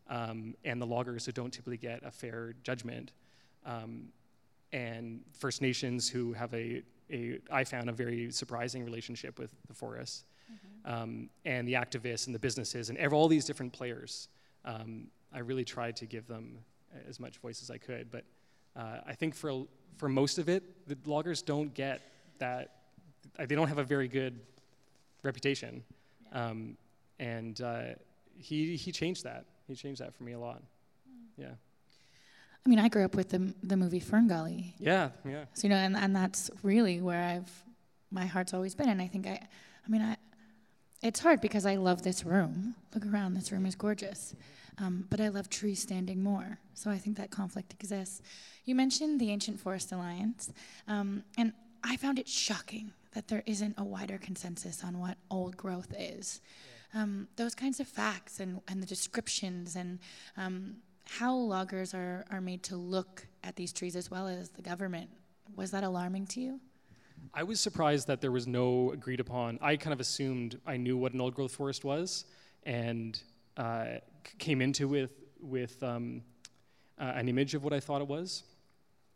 [0.10, 3.12] um, and the loggers who don't typically get a fair judgment.
[3.66, 4.10] Um,
[4.72, 9.74] and First Nations who have a, a, I found a very surprising relationship with the
[9.74, 10.94] forests, mm-hmm.
[10.94, 14.28] um, and the activists and the businesses and all these different players.
[14.66, 16.58] Um, I really tried to give them
[17.08, 18.24] as much voice as I could, but
[18.76, 19.66] uh, I think for
[19.98, 22.02] for most of it, the loggers don't get
[22.40, 22.72] that.
[23.38, 24.40] They don't have a very good
[25.24, 25.84] reputation,
[26.34, 26.78] um,
[27.20, 27.84] and uh,
[28.38, 29.46] he he changed that.
[29.68, 30.62] He changed that for me a lot.
[31.38, 31.54] Yeah.
[32.66, 34.74] I mean, I grew up with the the movie Fern Gully.
[34.80, 35.46] Yeah, yeah.
[35.54, 37.64] So you know, and, and that's really where I've
[38.12, 38.90] my heart's always been.
[38.90, 39.40] And I think I,
[39.86, 40.18] I mean, I,
[41.04, 42.76] it's hard because I love this room.
[42.94, 44.34] Look around, this room is gorgeous.
[44.78, 46.60] Um, but I love trees standing more.
[46.74, 48.22] So I think that conflict exists.
[48.66, 50.52] You mentioned the Ancient Forest Alliance,
[50.88, 55.56] um, and I found it shocking that there isn't a wider consensus on what old
[55.56, 56.42] growth is.
[56.96, 60.00] Um, those kinds of facts and, and the descriptions and
[60.38, 64.62] um, how loggers are, are made to look at these trees as well as the
[64.62, 65.10] government,
[65.56, 66.60] was that alarming to you?
[67.34, 69.60] I was surprised that there was no agreed upon.
[69.62, 72.26] I kind of assumed I knew what an old growth forest was,
[72.64, 73.20] and
[73.58, 73.86] uh,
[74.38, 76.22] came into with with um,
[77.00, 78.44] uh, an image of what I thought it was.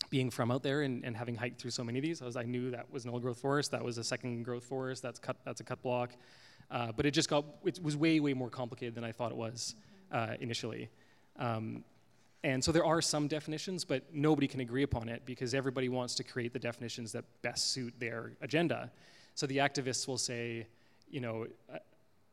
[0.09, 2.35] Being from out there and, and having hiked through so many of these, I, was,
[2.35, 3.71] I knew that was an old growth forest.
[3.71, 5.03] That was a second growth forest.
[5.03, 5.37] That's cut.
[5.45, 6.11] That's a cut block.
[6.71, 7.45] Uh, but it just got.
[7.65, 9.75] It was way way more complicated than I thought it was
[10.11, 10.89] uh, initially.
[11.37, 11.83] Um,
[12.43, 16.15] and so there are some definitions, but nobody can agree upon it because everybody wants
[16.15, 18.91] to create the definitions that best suit their agenda.
[19.35, 20.67] So the activists will say,
[21.09, 21.79] you know, uh,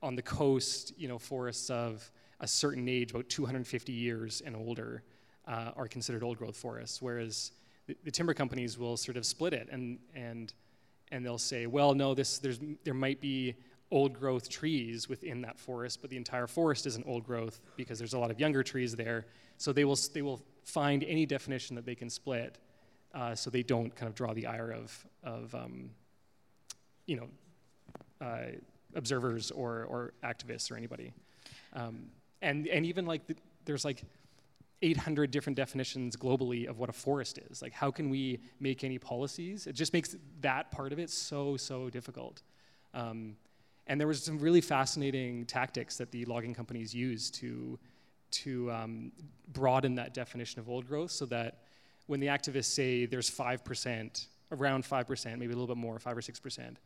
[0.03, 2.09] on the coast, you know, forests of
[2.41, 5.03] a certain age, about 250 years and older,
[5.49, 7.53] uh, are considered old growth forests, whereas
[7.87, 10.53] the, the, timber companies will sort of split it and, and,
[11.13, 13.55] and they'll say, well, no, this, there's, there might be
[13.91, 18.15] old growth trees within that forest, but the entire forest isn't old growth because there's
[18.15, 19.27] a lot of younger trees there.
[19.59, 22.59] So they will, they will find any definition that they can split
[23.15, 25.91] uh, so they don't kind of draw the ire of, of um,
[27.07, 27.29] you know,
[28.21, 28.53] uh,
[28.95, 31.13] observers or, or activists or anybody.
[31.73, 32.07] Um,
[32.43, 34.03] and, and even like the, there's like
[34.83, 37.63] 800 different definitions globally of what a forest is.
[37.63, 39.67] Like, how can we make any policies?
[39.67, 42.43] It just makes that part of it so, so difficult.
[42.93, 43.37] Um,
[43.87, 47.79] and there was some really fascinating tactics that the logging companies use to,
[48.31, 49.13] to um,
[49.53, 51.59] broaden that definition of old growth so that
[52.07, 56.21] when the activists say there's 5%, around 5%, maybe a little bit more, 5 or
[56.21, 56.77] 6%,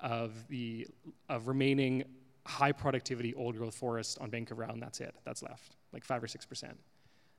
[0.00, 0.86] of the
[1.28, 2.04] of remaining
[2.46, 6.26] high productivity old growth forest on Vancouver Island, that's it, that's left, like 5 or
[6.26, 6.72] 6%.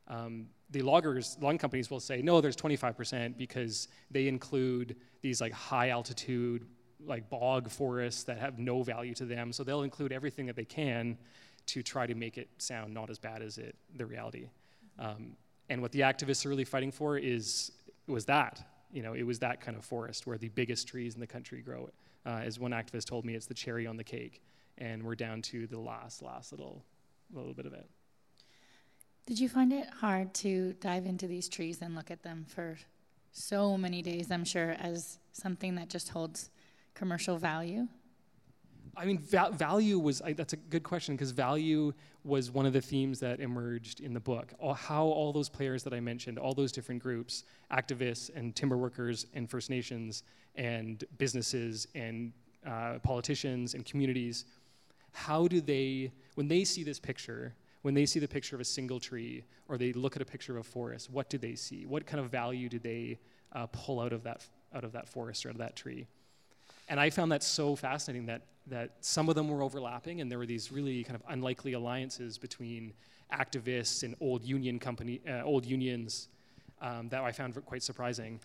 [0.07, 5.53] Um, the loggers, logging companies will say, no, there's 25% because they include these like
[5.53, 6.67] high altitude
[7.05, 9.51] like bog forests that have no value to them.
[9.53, 11.17] So they'll include everything that they can
[11.67, 14.49] to try to make it sound not as bad as it the reality.
[14.99, 15.35] Um,
[15.69, 17.71] and what the activists are really fighting for is
[18.07, 18.61] was that
[18.91, 21.61] you know it was that kind of forest where the biggest trees in the country
[21.61, 21.89] grow.
[22.25, 24.43] Uh, as one activist told me, it's the cherry on the cake,
[24.77, 26.83] and we're down to the last last little
[27.33, 27.89] little bit of it.
[29.25, 32.77] Did you find it hard to dive into these trees and look at them for
[33.31, 34.31] so many days?
[34.31, 36.49] I'm sure as something that just holds
[36.93, 37.87] commercial value?
[38.95, 42.73] I mean, va- value was, I, that's a good question because value was one of
[42.73, 44.53] the themes that emerged in the book.
[44.59, 48.77] All, how all those players that I mentioned, all those different groups, activists and timber
[48.77, 50.23] workers and First Nations
[50.55, 52.33] and businesses and
[52.65, 54.45] uh, politicians and communities,
[55.13, 58.65] how do they, when they see this picture, when they see the picture of a
[58.65, 61.85] single tree or they look at a picture of a forest, what do they see?
[61.85, 63.19] What kind of value do they
[63.53, 66.07] uh, pull out of that, out of that forest or out of that tree?
[66.91, 70.37] And I found that so fascinating that, that some of them were overlapping, and there
[70.37, 72.91] were these really kind of unlikely alliances between
[73.31, 76.27] activists and old union company, uh, old unions
[76.81, 78.41] um, that I found quite surprising.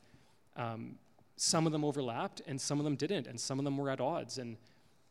[0.55, 0.95] Um,
[1.37, 4.01] some of them overlapped, and some of them didn't, and some of them were at
[4.01, 4.39] odds.
[4.39, 4.57] And,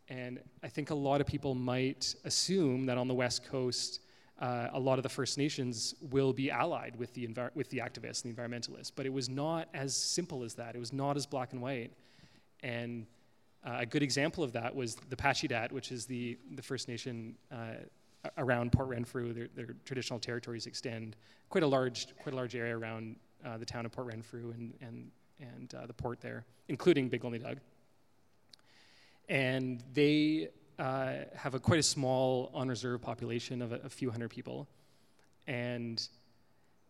[0.07, 3.99] and I think a lot of people might assume that on the West Coast,
[4.39, 7.79] uh, a lot of the First Nations will be allied with the, envir- with the
[7.79, 8.93] activists and the environmentalists.
[8.95, 10.73] But it was not as simple as that.
[10.73, 11.91] It was not as black and white.
[12.63, 13.05] And
[13.65, 17.35] uh, a good example of that was the Pacheedaht, which is the, the First Nation
[17.51, 17.73] uh,
[18.37, 19.33] around Port Renfrew.
[19.33, 21.15] Their, their, traditional territories extend
[21.49, 24.73] quite a large, quite a large area around uh, the town of Port Renfrew and,
[24.81, 27.57] and, and uh, the port there, including Big Lonely Doug.
[29.29, 34.11] And they uh, have a quite a small on reserve population of a, a, few
[34.11, 34.67] hundred people,
[35.47, 36.07] and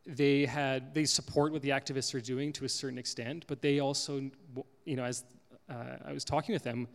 [0.05, 3.79] they had they support what the activists are doing to a certain extent, but they
[3.79, 4.29] also,
[4.85, 5.23] you know, as
[5.69, 6.88] uh, I was talking with them,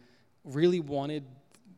[0.45, 1.25] really wanted.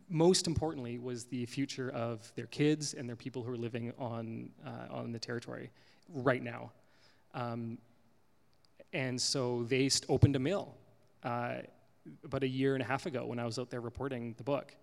[0.08, 4.50] Most importantly, was the future of their kids and their people who are living on
[4.66, 5.70] uh, on the territory
[6.08, 6.70] right now,
[7.34, 7.78] um,
[8.92, 10.74] and so they opened a mill
[11.22, 11.56] uh,
[12.24, 14.74] about a year and a half ago when I was out there reporting the book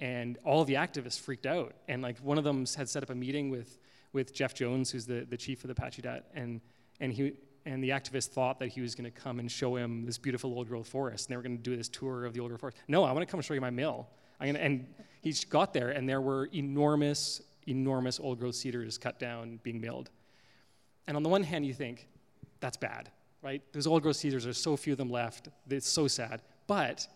[0.00, 1.74] and all the activists freaked out.
[1.86, 3.78] And like one of them had set up a meeting with
[4.12, 6.60] with Jeff Jones, who's the, the chief of the Pacheedaht, and
[6.98, 7.34] and he
[7.66, 10.52] and the activist thought that he was going to come and show him this beautiful
[10.52, 12.60] old growth forest, and they were going to do this tour of the old growth
[12.60, 12.78] forest.
[12.88, 14.08] No, I want to come and show you my mill.
[14.40, 14.86] And
[15.20, 20.10] he got there, and there were enormous, enormous old growth cedars cut down, being milled.
[21.06, 22.08] And on the one hand, you think
[22.60, 23.10] that's bad,
[23.42, 23.62] right?
[23.72, 25.48] Those old growth cedars, there's so few of them left.
[25.68, 26.40] It's so sad.
[26.66, 27.06] But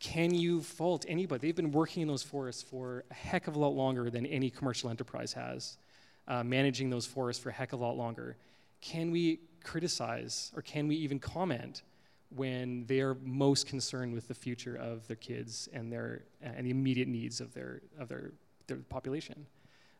[0.00, 1.46] can you fault anybody?
[1.46, 4.50] They've been working in those forests for a heck of a lot longer than any
[4.50, 5.78] commercial enterprise has,
[6.26, 8.36] uh, managing those forests for a heck of a lot longer.
[8.82, 11.82] Can we criticize or can we even comment
[12.28, 16.70] when they are most concerned with the future of their kids and their and the
[16.70, 18.32] immediate needs of their of their
[18.66, 19.46] their population?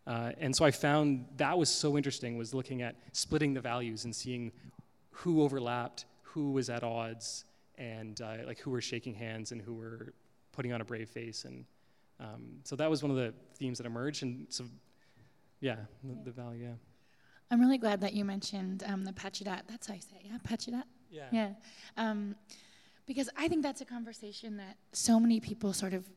[0.07, 4.05] Uh, and so I found that was so interesting was looking at splitting the values
[4.05, 4.53] and seeing
[5.11, 7.45] who overlapped, who was at odds,
[7.79, 10.12] and uh, like who were shaking hands and who were
[10.51, 11.45] putting on a brave face.
[11.45, 11.64] And
[12.18, 14.23] um, so that was one of the themes that emerged.
[14.25, 14.64] And so
[15.62, 16.75] yeah the, the value yeah
[17.52, 19.62] i'm really glad that you mentioned um, the Pacheedaht.
[19.68, 20.84] that's how you say it yeah Pacheedaht?
[21.10, 21.50] yeah yeah
[21.96, 22.34] um,
[23.06, 26.08] because i think that's a conversation that so many people sort of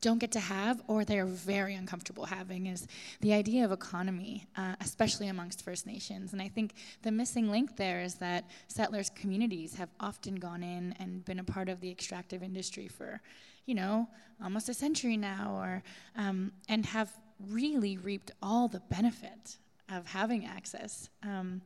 [0.00, 2.86] don't get to have or they're very uncomfortable having is
[3.20, 6.32] the idea of economy, uh, especially amongst First Nations.
[6.32, 10.94] And I think the missing link there is that settlers' communities have often gone in
[11.00, 13.20] and been a part of the extractive industry for,
[13.66, 14.08] you know,
[14.42, 15.82] almost a century now, or
[16.16, 17.10] um, and have
[17.48, 19.56] really reaped all the benefit
[19.90, 21.08] of having access.
[21.22, 21.62] Um,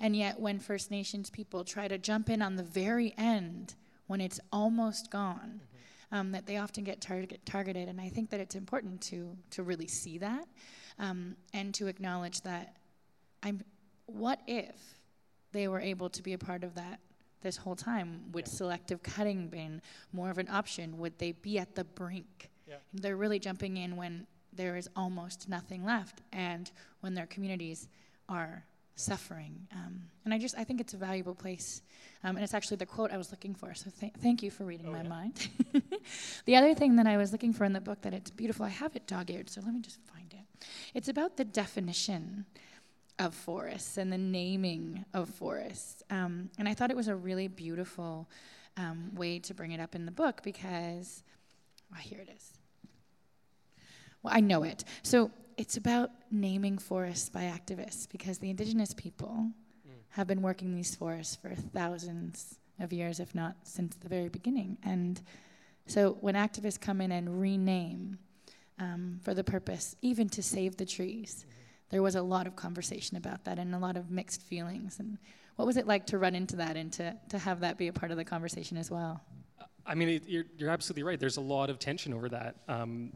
[0.00, 3.74] and yet, when First Nations people try to jump in on the very end,
[4.06, 5.60] when it's almost gone,
[6.10, 7.88] um, that they often get target, targeted.
[7.88, 10.46] And I think that it's important to, to really see that
[10.98, 12.76] um, and to acknowledge that
[13.42, 13.62] I'm,
[14.06, 14.76] what if
[15.52, 17.00] they were able to be a part of that
[17.40, 18.24] this whole time?
[18.32, 18.52] Would yeah.
[18.52, 19.80] selective cutting been
[20.12, 20.98] more of an option?
[20.98, 22.50] Would they be at the brink?
[22.68, 22.76] Yeah.
[22.92, 27.88] They're really jumping in when there is almost nothing left and when their communities
[28.28, 29.66] are suffering.
[29.72, 31.82] Um, and I just I think it's a valuable place,
[32.24, 33.74] um, and it's actually the quote I was looking for.
[33.74, 35.08] So th- thank you for reading oh, my yeah.
[35.08, 35.48] mind.
[36.44, 38.64] the other thing that I was looking for in the book that it's beautiful.
[38.64, 40.66] I have it dog-eared, so let me just find it.
[40.94, 42.46] It's about the definition
[43.18, 47.48] of forests and the naming of forests, um, and I thought it was a really
[47.48, 48.28] beautiful
[48.76, 51.22] um, way to bring it up in the book because,
[51.92, 52.61] oh, here it is.
[54.22, 54.84] Well, I know it.
[55.02, 59.50] So it's about naming forests by activists because the indigenous people
[59.86, 59.92] mm.
[60.10, 64.78] have been working these forests for thousands of years, if not since the very beginning.
[64.82, 65.20] And
[65.86, 68.18] so when activists come in and rename
[68.78, 71.58] um, for the purpose, even to save the trees, mm-hmm.
[71.90, 74.98] there was a lot of conversation about that and a lot of mixed feelings.
[74.98, 75.18] And
[75.56, 77.92] what was it like to run into that and to, to have that be a
[77.92, 79.20] part of the conversation as well?
[79.84, 81.18] I mean, it, you're, you're absolutely right.
[81.18, 82.56] There's a lot of tension over that.
[82.68, 83.12] Um,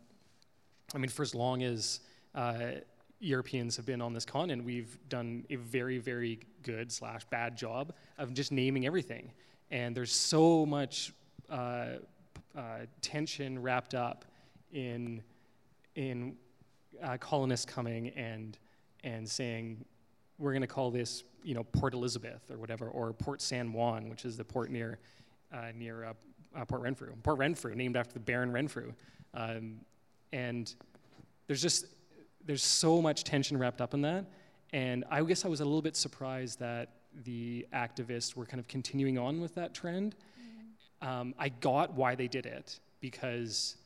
[0.95, 2.01] I mean, for as long as
[2.35, 2.73] uh,
[3.19, 7.93] Europeans have been on this continent, we've done a very, very good slash bad job
[8.19, 9.33] of just naming everything.
[9.71, 11.13] And there's so much
[11.51, 11.87] uh,
[12.57, 12.61] uh,
[13.01, 14.25] tension wrapped up
[14.73, 15.23] in
[15.95, 16.37] in
[17.03, 18.59] uh, colonists coming and
[19.03, 19.85] and saying
[20.39, 24.09] we're going to call this you know Port Elizabeth or whatever or Port San Juan,
[24.09, 24.99] which is the port near
[25.53, 27.15] uh, near uh, Port Renfrew.
[27.23, 28.93] Port Renfrew, named after the Baron Renfrew,
[29.35, 29.81] um,
[30.33, 30.75] and
[31.47, 31.87] there's just
[32.45, 34.25] there's so much tension wrapped up in that.
[34.73, 36.91] And I guess I was a little bit surprised that
[37.25, 40.15] the activists were kind of continuing on with that trend.
[40.41, 41.09] Mm-hmm.
[41.09, 43.77] Um, I got why they did it because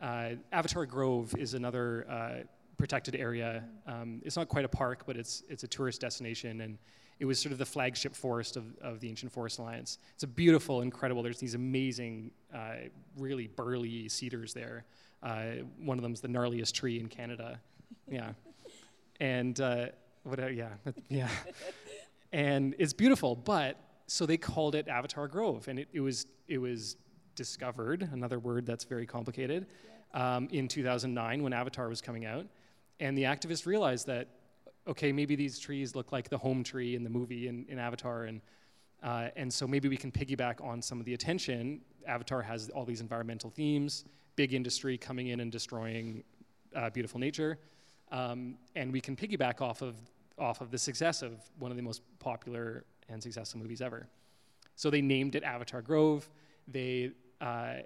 [0.00, 2.44] uh, Avatar Grove is another uh,
[2.76, 3.64] protected area.
[3.88, 4.02] Mm-hmm.
[4.02, 6.78] Um, it's not quite a park, but it's it's a tourist destination, and
[7.18, 9.98] it was sort of the flagship forest of, of the Ancient Forest Alliance.
[10.14, 11.22] It's a beautiful, incredible.
[11.22, 14.84] There's these amazing, uh, really burly cedars there.
[15.26, 17.58] Uh, one of them is the gnarliest tree in Canada
[18.10, 18.32] yeah.
[19.20, 19.86] And uh,
[20.24, 20.40] what?
[20.40, 20.68] Uh, yeah,
[21.08, 21.28] yeah.
[22.32, 26.58] and it's beautiful, but so they called it Avatar Grove, and it, it was it
[26.58, 26.96] was
[27.34, 29.66] discovered, another word that's very complicated,
[30.14, 32.46] um, in 2009 when Avatar was coming out,
[33.00, 34.28] and the activists realized that
[34.88, 38.24] okay, maybe these trees look like the home tree in the movie in, in Avatar,
[38.24, 38.40] and
[39.02, 41.80] uh, and so maybe we can piggyback on some of the attention.
[42.06, 44.04] Avatar has all these environmental themes,
[44.36, 46.22] big industry coming in and destroying
[46.74, 47.58] uh, beautiful nature,
[48.12, 49.96] um, and we can piggyback off of
[50.38, 54.06] off of the success of one of the most popular and successful movies ever.
[54.74, 56.28] So they named it Avatar Grove.
[56.68, 57.76] They, uh,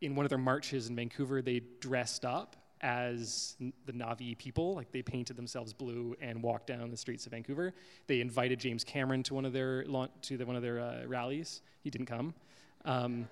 [0.00, 3.56] in one of their marches in Vancouver, they dressed up as
[3.86, 7.74] the Na'vi people, like they painted themselves blue and walked down the streets of Vancouver.
[8.06, 11.60] They invited James Cameron to one of their to the, one of their uh, rallies.
[11.82, 12.34] He didn't come.
[12.84, 13.28] Um,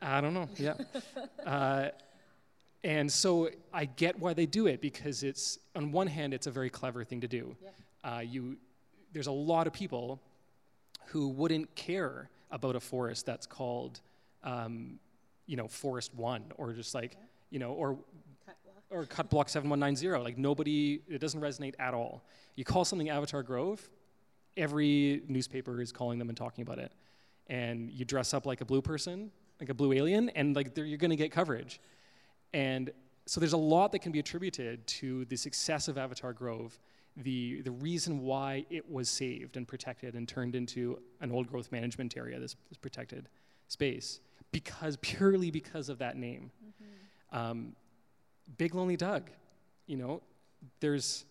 [0.00, 0.48] I don't know.
[0.56, 0.74] Yeah.
[1.44, 1.90] Uh,
[2.82, 6.50] and so I get why they do it because it's on one hand it's a
[6.50, 7.56] very clever thing to do.
[7.62, 7.70] Yeah.
[8.16, 8.56] Uh, you,
[9.12, 10.20] there's a lot of people
[11.06, 14.00] who wouldn't care about a forest that's called,
[14.44, 14.98] um,
[15.46, 17.18] you know, Forest One or just like, yeah.
[17.50, 17.98] you know, or
[18.44, 18.56] cut
[18.90, 20.22] or cut block 7190.
[20.22, 22.24] Like nobody, it doesn't resonate at all.
[22.54, 23.88] You call something Avatar Grove,
[24.56, 26.92] every newspaper is calling them and talking about it.
[27.48, 29.30] And you dress up like a blue person,
[29.60, 31.80] like a blue alien, and like you're going to get coverage.
[32.52, 32.90] And
[33.26, 36.78] so there's a lot that can be attributed to the success of Avatar Grove,
[37.16, 41.72] the, the reason why it was saved and protected and turned into an old growth
[41.72, 43.28] management area, this, this protected
[43.68, 44.20] space,
[44.52, 46.50] because purely because of that name.
[46.62, 47.36] Mm-hmm.
[47.38, 47.72] Um,
[48.58, 49.30] Big Lonely Doug,
[49.86, 50.22] you know,
[50.80, 51.24] there's,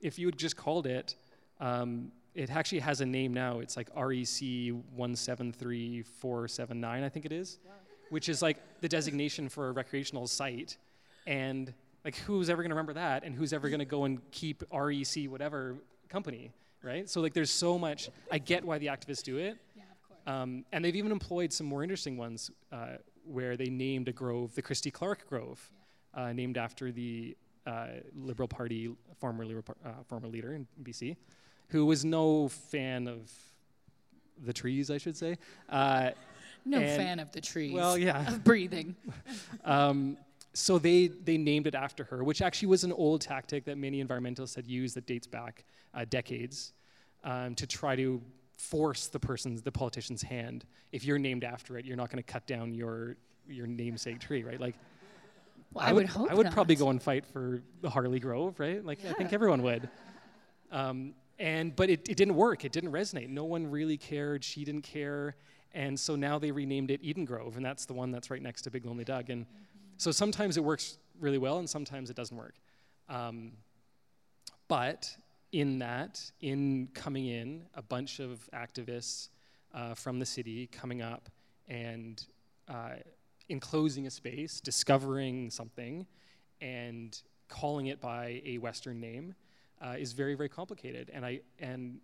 [0.00, 1.16] if you had just called it,
[1.60, 3.58] um, it actually has a name now.
[3.60, 7.58] It's like REC 173479, I think it is.
[7.64, 7.72] Wow
[8.10, 10.76] which is like the designation for a recreational site.
[11.26, 11.72] And
[12.04, 13.24] like, who's ever going to remember that?
[13.24, 15.76] And who's ever going to go and keep REC whatever
[16.08, 17.08] company, right?
[17.08, 18.08] So like, there's so much.
[18.30, 19.56] I get why the activists do it.
[19.74, 20.20] Yeah, of course.
[20.26, 24.54] Um, and they've even employed some more interesting ones uh, where they named a grove
[24.54, 25.70] the Christy Clark Grove,
[26.14, 26.24] yeah.
[26.24, 29.44] uh, named after the uh, Liberal Party former,
[29.84, 31.16] uh, former leader in BC,
[31.68, 33.30] who was no fan of
[34.44, 35.38] the trees, I should say.
[35.68, 36.10] Uh,
[36.64, 37.72] no and, fan of the trees.
[37.72, 38.28] Well, yeah.
[38.32, 38.96] Of breathing.
[39.64, 40.16] um,
[40.52, 44.02] so they, they named it after her, which actually was an old tactic that many
[44.02, 45.64] environmentalists had used that dates back
[45.94, 46.72] uh, decades
[47.24, 48.22] um, to try to
[48.56, 50.64] force the person's, the politician's hand.
[50.92, 54.42] If you're named after it, you're not going to cut down your, your namesake tree,
[54.44, 54.60] right?
[54.60, 54.76] Like,
[55.72, 58.58] well, I, I, would, hope I would probably go and fight for the Harley Grove,
[58.58, 58.84] right?
[58.84, 59.10] Like, yeah.
[59.10, 59.88] I think everyone would.
[60.72, 62.64] Um, and but it, it didn't work.
[62.64, 63.28] It didn't resonate.
[63.28, 64.44] No one really cared.
[64.44, 65.36] She didn't care.
[65.72, 68.62] And so now they renamed it Eden Grove, and that's the one that's right next
[68.62, 69.28] to Big Lonely Doug.
[69.28, 69.44] And
[69.98, 72.54] so sometimes it works really well, and sometimes it doesn't work.
[73.08, 73.52] Um,
[74.68, 75.14] but
[75.52, 79.28] in that, in coming in, a bunch of activists
[79.74, 81.28] uh, from the city coming up
[81.68, 82.24] and
[82.68, 82.94] uh,
[83.48, 86.06] enclosing a space, discovering something,
[86.60, 89.34] and calling it by a Western name
[89.80, 91.10] uh, is very, very complicated.
[91.12, 92.00] And I and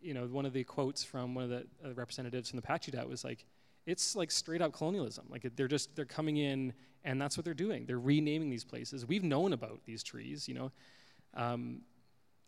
[0.00, 2.92] you know, one of the quotes from one of the uh, representatives from the Apache
[2.92, 3.44] Pacheedaht was like,
[3.86, 5.26] it's like straight up colonialism.
[5.30, 6.72] Like they're just they're coming in
[7.04, 7.86] and that's what they're doing.
[7.86, 9.06] They're renaming these places.
[9.06, 10.72] We've known about these trees, you know.
[11.34, 11.82] Um,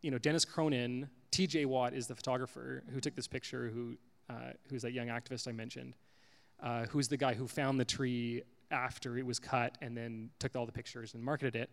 [0.02, 1.66] you know, Dennis Cronin, T.J.
[1.66, 3.68] Watt is the photographer who took this picture.
[3.68, 3.96] Who
[4.28, 5.94] uh, who's that young activist I mentioned?
[6.62, 10.54] Uh, who's the guy who found the tree after it was cut and then took
[10.54, 11.70] all the pictures and marketed it?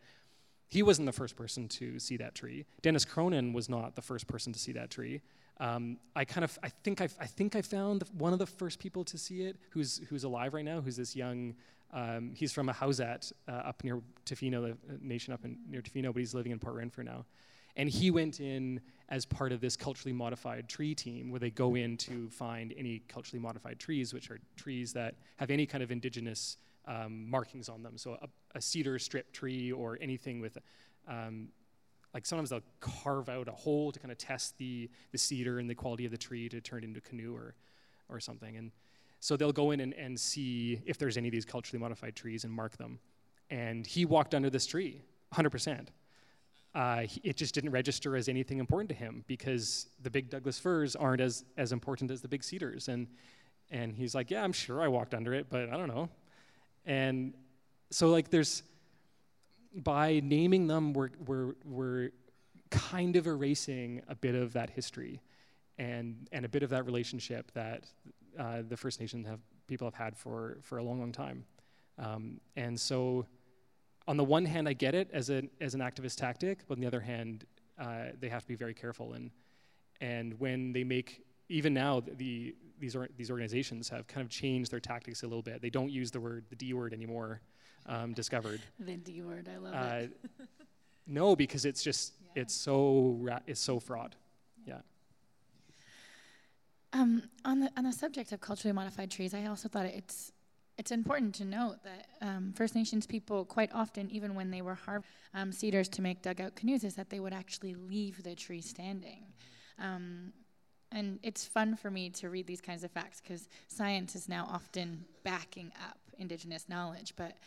[0.70, 2.66] He wasn't the first person to see that tree.
[2.82, 5.22] Dennis Cronin was not the first person to see that tree.
[5.60, 8.80] Um, I kind of, I think I, I think I found one of the first
[8.80, 11.56] people to see it, who's who's alive right now, who's this young.
[11.94, 16.14] Um, he's from Ahousaht uh, up near Tofino, the uh, nation up in, near Tofino,
[16.14, 17.26] but he's living in Port Renfrew now.
[17.78, 21.76] And he went in as part of this culturally modified tree team, where they go
[21.76, 25.92] in to find any culturally modified trees, which are trees that have any kind of
[25.92, 26.58] indigenous
[26.88, 27.98] um, markings on them.
[27.98, 28.28] So a,
[28.58, 30.58] a, cedar strip tree or anything with
[31.08, 31.50] um,
[32.14, 35.70] like sometimes they'll carve out a hole to kind of test the, the cedar and
[35.70, 37.54] the quality of the tree to turn it into a canoe or,
[38.10, 38.58] or something.
[38.58, 38.72] And
[39.20, 42.44] so they'll go in and, and see if there's any of these culturally modified trees
[42.44, 43.00] and mark them.
[43.50, 45.02] And he walked under this tree,
[45.34, 45.88] 100%.
[46.76, 50.96] Uh, it just didn't register as anything important to him because the big Douglas firs
[50.96, 52.88] aren't as, as important as the big cedars.
[52.88, 53.08] And,
[53.72, 56.10] and he's like, Yeah, I'm sure I walked under it, but I don't know.
[56.86, 57.34] And
[57.90, 58.64] so, like, there's,
[59.74, 62.10] by naming them, we're, we're, we're
[62.70, 65.22] kind of erasing a bit of that history
[65.78, 67.86] and, and a bit of that relationship that
[68.38, 71.46] uh, the First Nations have, people have had for, for a long, long time.
[71.98, 73.26] Um, and so
[74.08, 76.82] on the one hand, I get it as, a, as an activist tactic, but on
[76.82, 77.46] the other hand,
[77.80, 79.14] uh, they have to be very careful.
[79.14, 79.32] And,
[80.02, 84.72] and when they make, even now, the, these, or, these organizations have kind of changed
[84.72, 85.62] their tactics a little bit.
[85.62, 87.42] They don't use the word, the D word anymore,
[87.88, 88.62] um, discovered.
[88.80, 90.12] The D word, I love uh, it.
[91.08, 92.42] no, because it's just, yeah.
[92.44, 94.16] it's, so ra- it's so fraud.
[94.66, 94.80] Yeah.
[96.94, 100.32] Um, on the on the subject of culturally modified trees, I also thought it's
[100.78, 104.76] it's important to note that um, First Nations people quite often, even when they were
[104.76, 108.62] harvesting um, cedars to make dugout canoes, is that they would actually leave the tree
[108.62, 109.26] standing.
[109.80, 110.34] Um,
[110.92, 114.48] and it's fun for me to read these kinds of facts because science is now
[114.52, 117.38] often backing up Indigenous knowledge, but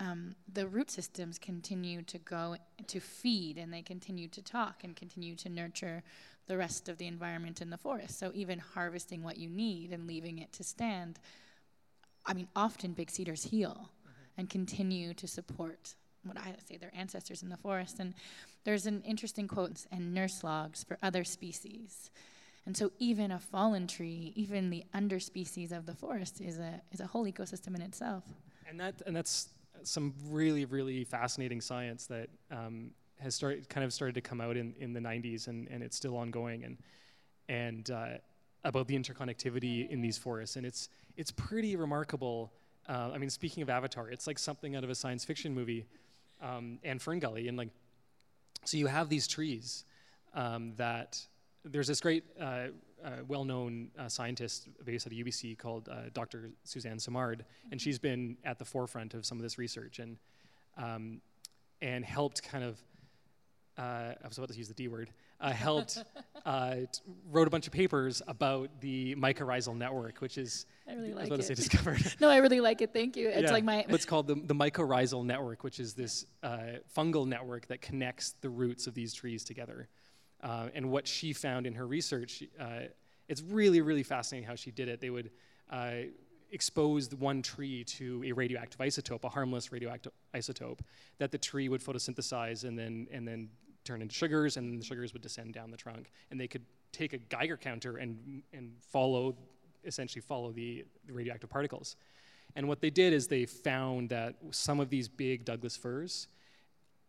[0.00, 2.56] um, the root systems continue to go
[2.88, 6.02] to feed and they continue to talk and continue to nurture
[6.46, 8.18] the rest of the environment in the forest.
[8.18, 11.20] So even harvesting what you need and leaving it to stand
[12.26, 14.40] I mean, often big cedars heal mm-hmm.
[14.40, 17.98] and continue to support what I say their ancestors in the forest.
[17.98, 18.14] And
[18.64, 22.10] there's an interesting quote and nurse logs for other species.
[22.66, 27.00] And so even a fallen tree, even the underspecies of the forest is a is
[27.00, 28.24] a whole ecosystem in itself.
[28.68, 29.48] And that and that's
[29.82, 34.56] some really really fascinating science that um, has started kind of started to come out
[34.56, 36.78] in, in the 90s and, and it's still ongoing and
[37.48, 38.18] and uh,
[38.64, 42.52] about the interconnectivity in these forests and it's it's pretty remarkable.
[42.88, 45.86] Uh, I mean, speaking of Avatar, it's like something out of a science fiction movie,
[46.40, 47.68] um, and Fern Gully, and like,
[48.64, 49.84] so you have these trees
[50.34, 51.20] um, that
[51.64, 52.68] there's this great, uh,
[53.04, 56.50] uh, well-known uh, scientist based at UBC called uh, Dr.
[56.64, 60.18] Suzanne Simard, and she's been at the forefront of some of this research and
[60.76, 61.20] um,
[61.82, 62.78] and helped kind of
[63.80, 66.02] uh, I was about to use the D word, uh, helped,
[66.46, 66.76] uh,
[67.30, 71.20] wrote a bunch of papers about the mycorrhizal network, which is, I really like I
[71.20, 71.42] was about it.
[71.42, 72.16] to say discovered.
[72.20, 72.92] no, I really like it.
[72.92, 73.28] Thank you.
[73.28, 73.52] It's yeah.
[73.52, 73.86] like my.
[73.88, 76.58] What's called the, the mycorrhizal network, which is this uh,
[76.94, 79.88] fungal network that connects the roots of these trees together.
[80.42, 82.80] Uh, and what she found in her research, uh,
[83.28, 85.00] it's really, really fascinating how she did it.
[85.00, 85.30] They would
[86.52, 90.80] exposed one tree to a radioactive isotope, a harmless radioactive isotope,
[91.18, 93.48] that the tree would photosynthesize and then and then
[93.84, 96.10] turn into sugars, and the sugars would descend down the trunk.
[96.30, 99.36] And they could take a Geiger counter and, and follow,
[99.84, 101.96] essentially follow the, the radioactive particles.
[102.56, 106.28] And what they did is they found that some of these big Douglas firs,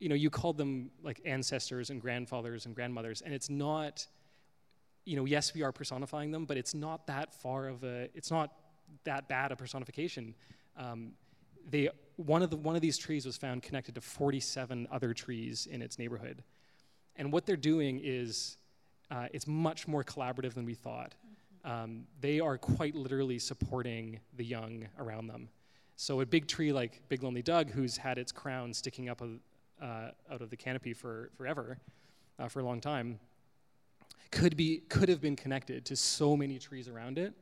[0.01, 4.07] you know, you called them like ancestors and grandfathers and grandmothers, and it's not,
[5.05, 8.31] you know, yes, we are personifying them, but it's not that far of a, it's
[8.31, 8.51] not
[9.03, 10.33] that bad a personification.
[10.75, 11.11] Um,
[11.69, 15.67] they, one, of the, one of these trees was found connected to 47 other trees
[15.67, 16.43] in its neighborhood.
[17.15, 18.57] And what they're doing is
[19.11, 21.13] uh, it's much more collaborative than we thought.
[21.63, 25.49] Um, they are quite literally supporting the young around them.
[25.95, 29.39] So a big tree like Big Lonely Doug, who's had its crown sticking up of,
[29.81, 31.77] uh, out of the canopy for forever,
[32.39, 33.19] uh, for a long time,
[34.31, 37.33] could be could have been connected to so many trees around it.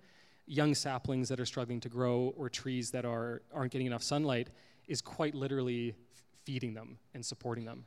[0.47, 4.49] Young saplings that are struggling to grow, or trees that are aren't getting enough sunlight,
[4.87, 5.95] is quite literally
[6.45, 7.85] feeding them and supporting them.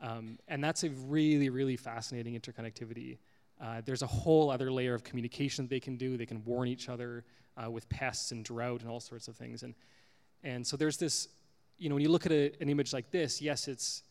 [0.00, 3.18] Um, and that's a really, really fascinating interconnectivity.
[3.60, 6.16] Uh, there's a whole other layer of communication they can do.
[6.16, 7.24] They can warn each other
[7.62, 9.62] uh, with pests and drought and all sorts of things.
[9.62, 9.74] And,
[10.44, 11.28] and so there's this,
[11.78, 14.02] you know, when you look at a, an image like this, yes, it's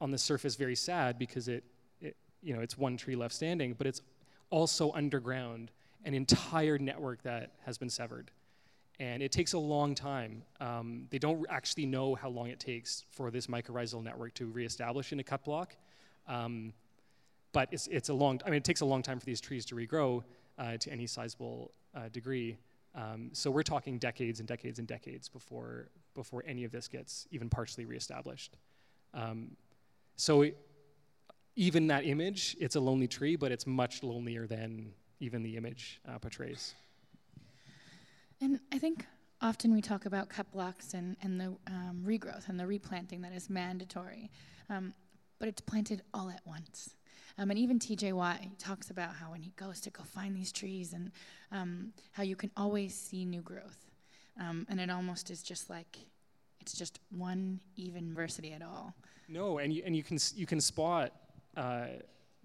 [0.00, 1.64] on the surface very sad because it,
[2.00, 4.02] it, you know, it's one tree left standing, but it's
[4.50, 5.70] also underground,
[6.04, 8.30] an entire network that has been severed
[9.02, 10.44] and it takes a long time.
[10.60, 15.12] Um, they don't actually know how long it takes for this mycorrhizal network to reestablish
[15.12, 15.74] in a cut block.
[16.28, 16.72] Um,
[17.52, 19.64] but it's, it's a long, I mean, it takes a long time for these trees
[19.66, 20.22] to regrow
[20.56, 22.58] uh, to any sizable uh, degree.
[22.94, 27.26] Um, so we're talking decades and decades and decades before, before any of this gets
[27.30, 28.56] even partially reestablished.
[29.14, 29.56] Um,
[30.16, 30.56] so it,
[31.56, 36.00] even that image, it's a lonely tree, but it's much lonelier than even the image
[36.08, 36.74] uh, portrays.
[38.40, 39.06] And I think
[39.40, 43.32] often we talk about cut blocks and, and the um, regrowth and the replanting that
[43.32, 44.30] is mandatory,
[44.68, 44.94] um,
[45.38, 46.94] but it's planted all at once.
[47.38, 50.52] Um, and even TJ Watt talks about how when he goes to go find these
[50.52, 51.10] trees and
[51.50, 53.86] um, how you can always see new growth.
[54.40, 55.98] Um, and it almost is just like
[56.60, 58.94] it's just one even diversity at all.
[59.28, 61.12] No, and you, and you can you can spot
[61.56, 61.86] uh,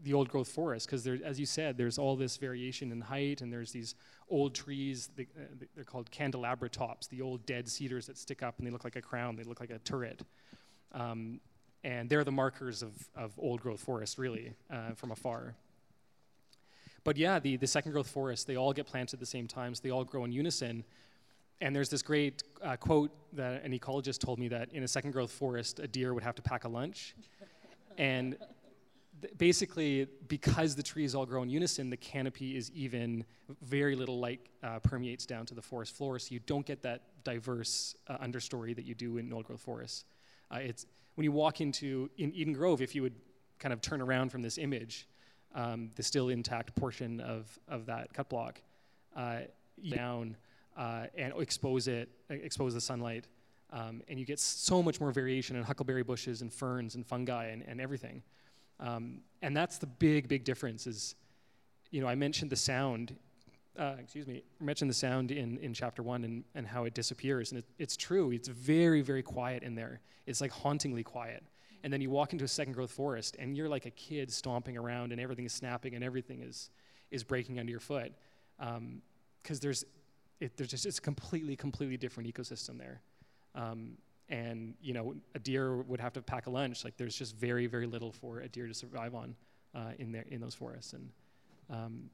[0.04, 3.52] the old growth forest because as you said, there's all this variation in height, and
[3.52, 3.96] there's these
[4.30, 5.10] old trees.
[5.16, 5.28] They,
[5.80, 8.96] uh, called candelabra tops, the old dead cedars that stick up and they look like
[8.96, 9.36] a crown.
[9.36, 10.22] They look like a turret,
[10.92, 11.40] um,
[11.88, 15.56] and they're the markers of, of old growth forest, really, uh, from afar.
[17.06, 19.74] But yeah, the, the second growth forests, they all get planted at the same time,
[19.74, 20.84] so they all grow in unison.
[21.62, 25.12] and there's this great uh, quote that an ecologist told me that in a second
[25.12, 27.16] growth forest, a deer would have to pack a lunch.
[27.98, 28.36] and
[29.22, 33.24] th- basically, because the trees all grow in unison, the canopy is even,
[33.62, 37.24] very little light uh, permeates down to the forest floor, so you don't get that
[37.24, 40.04] diverse uh, understory that you do in old growth forests.
[40.52, 40.86] Uh, it's,
[41.18, 43.16] when you walk into in Eden Grove, if you would
[43.58, 45.08] kind of turn around from this image,
[45.56, 48.62] um, the still intact portion of, of that cut block,
[49.16, 49.40] uh,
[49.90, 50.38] down
[50.78, 53.26] uh, and expose it, expose the sunlight.
[53.74, 57.48] Um, and you get so much more variation in huckleberry bushes and ferns and fungi
[57.48, 58.22] and, and everything.
[58.80, 61.16] Um, and that's the big, big difference is,
[61.90, 63.16] you know, I mentioned the sound,
[63.78, 67.52] uh, excuse me, mentioned the sound in, in chapter one and, and how it disappears.
[67.52, 70.00] And it, it's true, it's very, very quiet in there.
[70.26, 71.44] It's like hauntingly quiet.
[71.84, 74.78] And then you walk into a second growth forest and you're like a kid stomping
[74.78, 76.70] around and everything is snapping and everything is,
[77.12, 78.12] is breaking under your foot.
[78.58, 79.02] Because um,
[79.62, 79.86] there's
[80.40, 83.02] it, there's just it's a completely completely different ecosystem there
[83.56, 83.98] um,
[84.30, 87.68] and you know a deer would have to pack a lunch like there's just very
[87.68, 89.36] very little for a deer to survive on
[89.76, 91.10] uh, in there in those forests and
[91.70, 92.10] um,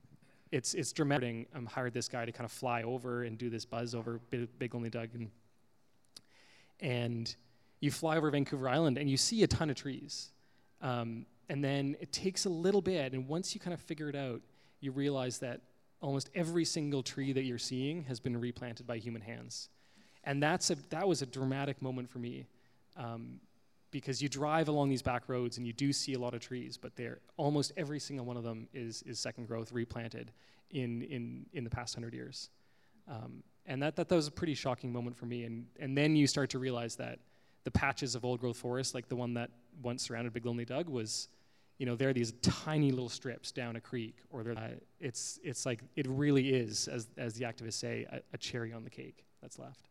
[0.53, 1.47] it's it's dramatic.
[1.55, 4.47] Um, hired this guy to kind of fly over and do this buzz over big,
[4.59, 5.09] big lonely doug.
[5.13, 5.31] And
[6.79, 7.35] and
[7.79, 10.31] you fly over vancouver island and you see a ton of trees.
[10.81, 13.13] Um, and then it takes a little bit.
[13.13, 14.41] And once you kind of figure it out
[14.83, 15.61] you realize that
[16.01, 19.69] almost every single tree that you're seeing has been replanted by human hands.
[20.25, 22.45] And that's a, that was a dramatic moment for me.
[22.97, 23.39] Um,
[23.93, 26.77] because you drive along these back roads and you do see a lot of trees,
[26.77, 30.31] but they're, almost every single one of them is, is second growth replanted
[30.71, 32.49] in, in, in the past hundred years.
[33.07, 35.43] Um, and that, that, that was a pretty shocking moment for me.
[35.43, 37.19] And, and then you start to realize that
[37.65, 39.51] the patches of old growth forest, like the one that
[39.83, 41.29] once surrounded Big Lonely Doug, was
[41.77, 44.67] you know, there are these tiny little strips down a creek, or uh,
[44.99, 48.83] it's, it's like it really is, as, as the activists say, a, a cherry on
[48.83, 49.89] the cake that's left.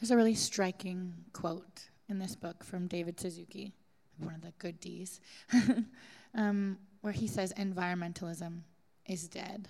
[0.00, 3.72] There's a really striking quote in this book from David Suzuki,
[4.18, 5.20] one of the good D's,
[6.34, 8.60] um, where he says, Environmentalism
[9.06, 9.68] is dead.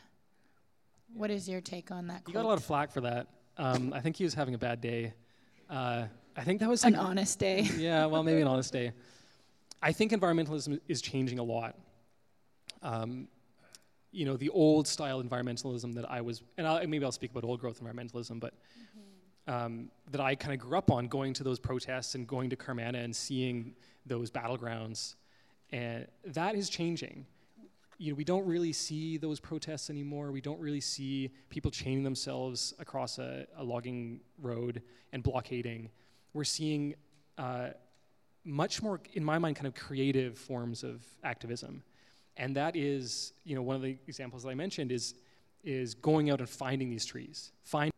[1.12, 2.24] What is your take on that?
[2.24, 2.28] Quote?
[2.28, 3.28] You got a lot of flack for that.
[3.56, 5.12] Um, I think he was having a bad day.
[5.70, 6.06] Uh,
[6.36, 7.60] I think that was like, an honest day.
[7.76, 8.92] yeah, well, maybe an honest day.
[9.80, 11.76] I think environmentalism is changing a lot.
[12.82, 13.28] Um,
[14.10, 17.44] you know, the old style environmentalism that I was, and I'll, maybe I'll speak about
[17.44, 19.00] old growth environmentalism, but mm-hmm.
[19.46, 22.56] Um, that I kind of grew up on going to those protests and going to
[22.56, 23.74] Carmanah and seeing
[24.06, 25.14] those battlegrounds.
[25.70, 27.26] And that is changing.
[27.98, 30.32] You know, we don't really see those protests anymore.
[30.32, 34.82] We don't really see people chaining themselves across a, a logging road
[35.12, 35.90] and blockading.
[36.32, 36.94] We're seeing
[37.38, 37.68] uh,
[38.44, 41.82] much more, in my mind, kind of creative forms of activism.
[42.36, 45.14] And that is, you know, one of the examples that I mentioned is,
[45.62, 47.52] is going out and finding these trees.
[47.62, 47.92] Find,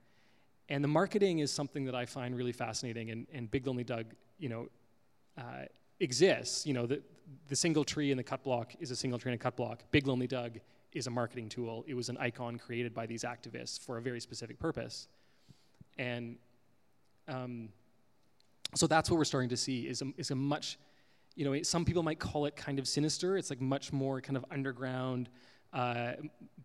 [0.69, 3.11] and the marketing is something that I find really fascinating.
[3.11, 4.07] And, and Big Lonely Doug,
[4.39, 4.69] you know,
[5.39, 5.67] uh,
[6.01, 6.67] exists.
[6.67, 7.03] You know, the,
[7.49, 9.85] the single tree in the cut block is a single tree in a cut block.
[9.91, 10.59] Big Lonely Doug
[10.93, 11.85] is a marketing tool.
[11.87, 15.09] It was an icon created by these activists for a very specific purpose.
[15.99, 16.37] And
[17.29, 17.69] um,
[18.75, 20.79] so that's what we're starting to see is a, is a much,
[21.35, 23.37] you know, some people might call it kind of sinister.
[23.37, 25.29] It's like much more kind of underground,
[25.73, 26.13] uh,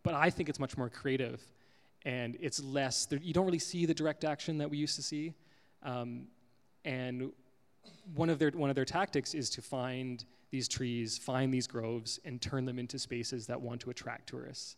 [0.03, 1.41] but I think it's much more creative,
[2.05, 3.07] and it's less.
[3.21, 5.33] You don't really see the direct action that we used to see,
[5.83, 6.27] um,
[6.85, 7.31] and
[8.15, 12.19] one of their one of their tactics is to find these trees, find these groves,
[12.25, 14.75] and turn them into spaces that want to attract tourists.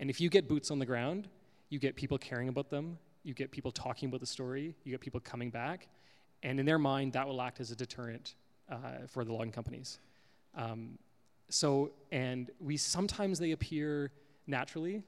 [0.00, 1.28] And if you get boots on the ground,
[1.68, 5.00] you get people caring about them, you get people talking about the story, you get
[5.00, 5.88] people coming back,
[6.42, 8.34] and in their mind, that will act as a deterrent
[8.70, 9.98] uh, for the logging companies.
[10.56, 10.98] Um,
[11.48, 14.10] so, and we sometimes they appear
[14.46, 15.02] naturally.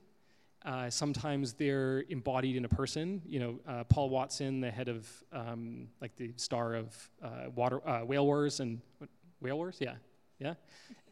[0.66, 3.22] Uh, sometimes they're embodied in a person.
[3.24, 7.88] You know, uh, Paul Watson, the head of um, like the star of uh, Water
[7.88, 9.08] uh, Whale Wars and what,
[9.40, 9.94] Whale Wars, yeah,
[10.40, 10.54] yeah,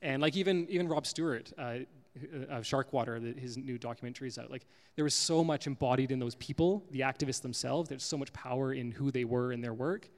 [0.03, 1.77] and like even even Rob Stewart uh,
[2.49, 4.51] of Sharkwater, that his new documentary is out.
[4.51, 7.89] Like there was so much embodied in those people, the activists themselves.
[7.89, 10.11] There's so much power in who they were in their work.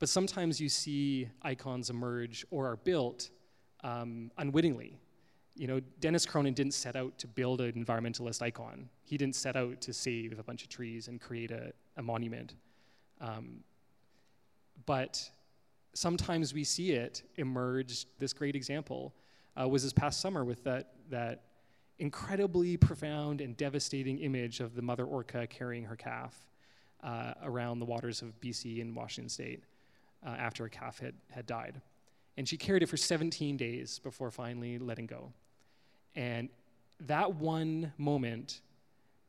[0.00, 3.30] But sometimes you see icons emerge or are built
[3.84, 4.98] um, unwittingly.
[5.54, 8.88] You know, Dennis Cronin didn't set out to build an environmentalist icon.
[9.04, 12.54] He didn't set out to save a bunch of trees and create a, a monument.
[13.20, 13.62] Um,
[14.86, 15.30] but
[15.94, 18.06] sometimes we see it emerge.
[18.18, 19.14] This great example
[19.60, 21.42] uh, was this past summer with that, that
[21.98, 26.34] incredibly profound and devastating image of the mother orca carrying her calf
[27.02, 29.64] uh, around the waters of BC and Washington state
[30.26, 31.80] uh, after a calf had, had died.
[32.36, 35.32] And she carried it for 17 days before finally letting go.
[36.14, 36.48] And
[37.00, 38.60] that one moment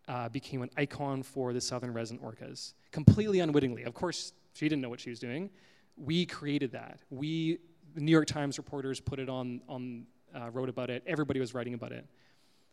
[0.08, 3.84] uh, became an icon for the southern resident orcas, completely unwittingly.
[3.84, 5.50] Of course, she didn't know what she was doing.
[5.98, 7.00] We created that.
[7.10, 7.60] We,
[7.94, 11.04] the New York Times reporters, put it on, on uh, wrote about it.
[11.06, 12.06] Everybody was writing about it.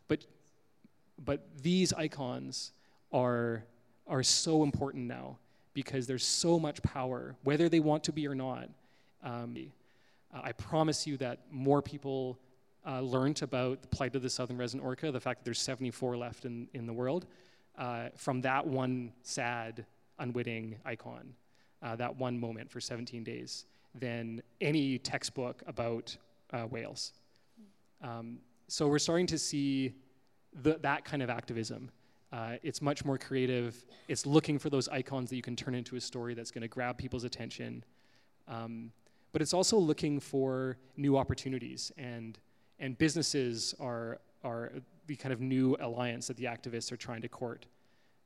[0.08, 0.26] But,
[1.24, 2.72] but these icons
[3.12, 3.64] are,
[4.06, 5.38] are so important now
[5.72, 8.68] because there's so much power, whether they want to be or not.
[9.22, 9.70] Um,
[10.34, 12.38] uh, I promise you that more people
[12.86, 16.16] uh, learned about the plight of the southern resident orca, the fact that there's 74
[16.16, 17.26] left in, in the world,
[17.78, 19.84] uh, from that one sad,
[20.18, 21.34] unwitting icon,
[21.82, 26.16] uh, that one moment for 17 days, than any textbook about
[26.52, 27.12] uh, whales.
[28.02, 29.94] Um, so we're starting to see
[30.62, 31.90] the, that kind of activism.
[32.32, 33.84] Uh, it's much more creative.
[34.08, 36.68] It's looking for those icons that you can turn into a story that's going to
[36.68, 37.84] grab people's attention.
[38.46, 38.92] Um,
[39.32, 42.38] but it's also looking for new opportunities and
[42.80, 44.72] and businesses are, are
[45.06, 47.66] the kind of new alliance that the activists are trying to court.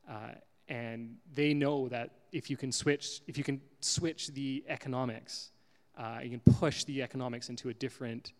[0.09, 0.31] Uh,
[0.67, 5.51] and they know that if you can switch, if you can switch the economics,
[5.97, 8.33] uh, you can push the economics into a different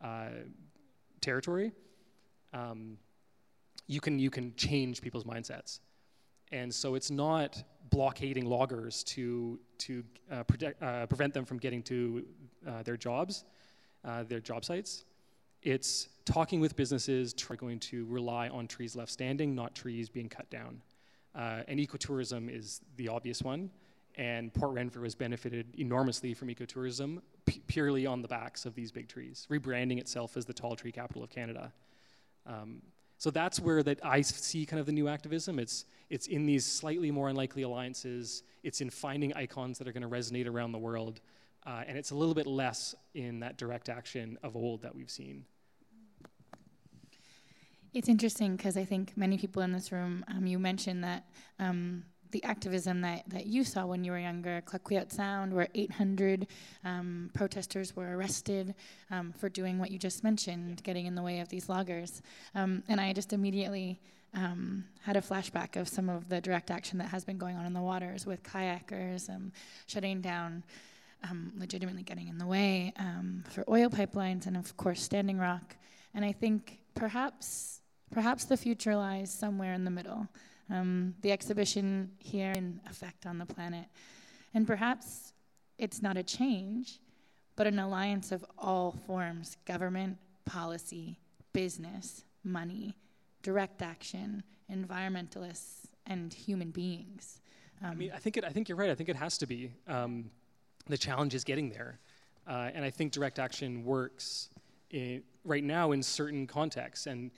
[0.00, 0.28] uh,
[1.20, 1.72] territory.
[2.52, 2.98] Um,
[3.86, 5.80] you can you can change people's mindsets,
[6.52, 11.82] and so it's not blockading loggers to to uh, protect, uh, prevent them from getting
[11.82, 12.24] to
[12.66, 13.44] uh, their jobs,
[14.28, 15.04] their job sites.
[15.62, 20.28] It's talking with businesses are going to rely on trees left standing, not trees being
[20.28, 20.80] cut down.
[21.34, 23.70] Uh, and ecotourism is the obvious one.
[24.16, 27.22] And Port Renfrew has benefited enormously from ecotourism
[27.66, 31.22] purely on the backs of these big trees, rebranding itself as the tall tree capital
[31.22, 31.72] of Canada.
[32.46, 32.82] Um,
[33.22, 35.60] so that's where that I see kind of the new activism.
[35.60, 38.42] It's it's in these slightly more unlikely alliances.
[38.64, 41.20] It's in finding icons that are going to resonate around the world,
[41.64, 45.08] uh, and it's a little bit less in that direct action of old that we've
[45.08, 45.44] seen.
[47.94, 51.24] It's interesting because I think many people in this room, um, you mentioned that
[51.60, 52.02] um,
[52.32, 56.46] the activism that, that you saw when you were younger, Clayoquot Sound, where 800
[56.84, 58.74] um, protesters were arrested
[59.10, 62.22] um, for doing what you just mentioned, getting in the way of these loggers.
[62.54, 64.00] Um, and I just immediately
[64.34, 67.66] um, had a flashback of some of the direct action that has been going on
[67.66, 69.52] in the waters with kayakers um
[69.86, 70.64] shutting down.
[71.30, 72.92] Um, legitimately getting in the way
[73.48, 75.76] for oil pipelines and, of course, Standing Rock.
[76.14, 77.80] And I think perhaps
[78.12, 80.28] Perhaps the future lies somewhere in the middle.
[80.72, 83.86] Um, the exhibition here in effect on the planet.
[84.54, 85.34] And perhaps
[85.76, 86.98] it's not a change,
[87.56, 90.16] but an alliance of all forms government,
[90.46, 91.18] policy,
[91.52, 92.96] business, money,
[93.42, 94.42] direct action,
[94.72, 97.40] environmentalists, and human beings.
[97.82, 98.90] Um, I mean, I think, it, I think you're right.
[98.90, 99.72] I think it has to be.
[99.86, 100.30] Um,
[100.86, 101.98] the challenge is getting there.
[102.48, 104.48] Uh, and I think direct action works
[104.90, 107.06] in, right now in certain contexts.
[107.06, 107.30] And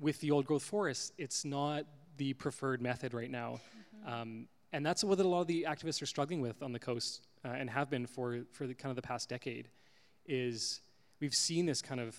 [0.00, 1.84] with the old growth forests, it's not
[2.16, 3.60] the preferred method right now.
[4.04, 4.12] Mm-hmm.
[4.12, 7.22] Um, and that's what a lot of the activists are struggling with on the coast
[7.44, 9.68] uh, and have been for, for the kind of the past decade
[10.26, 10.80] is
[11.20, 12.16] we've seen this kind of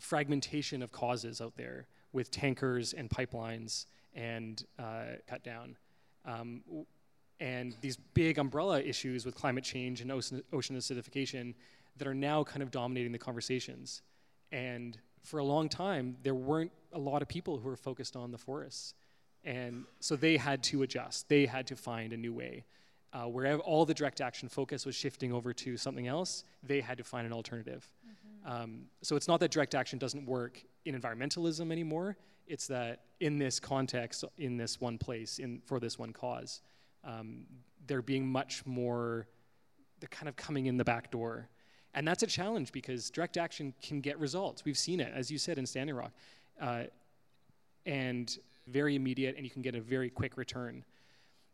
[0.00, 5.76] fragmentation of causes out there with tankers and pipelines and uh, cut down.
[6.24, 6.62] Um,
[7.38, 11.54] and these big umbrella issues with climate change and ocean, ocean acidification
[11.98, 14.02] that are now kind of dominating the conversations.
[14.52, 18.30] And for a long time, there weren't a lot of people who were focused on
[18.30, 18.94] the forests.
[19.46, 22.64] And so they had to adjust, they had to find a new way.
[23.12, 26.98] Uh, wherever all the direct action focus was shifting over to something else, they had
[26.98, 27.88] to find an alternative.
[28.04, 28.62] Mm-hmm.
[28.62, 32.16] Um, so it's not that direct action doesn't work in environmentalism anymore.
[32.46, 36.60] It's that in this context, in this one place, in for this one cause,
[37.04, 37.46] um,
[37.86, 39.26] they're being much more.
[40.00, 41.48] They're kind of coming in the back door
[41.96, 44.66] and that's a challenge because direct action can get results.
[44.66, 46.12] We've seen it, as you said, in Standing Rock.
[46.60, 46.84] Uh,
[47.86, 50.84] and very immediate, and you can get a very quick return.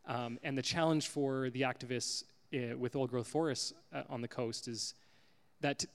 [0.05, 4.27] Um, and the challenge for the activists uh, with old growth forests uh, on the
[4.27, 4.95] coast is
[5.61, 5.85] that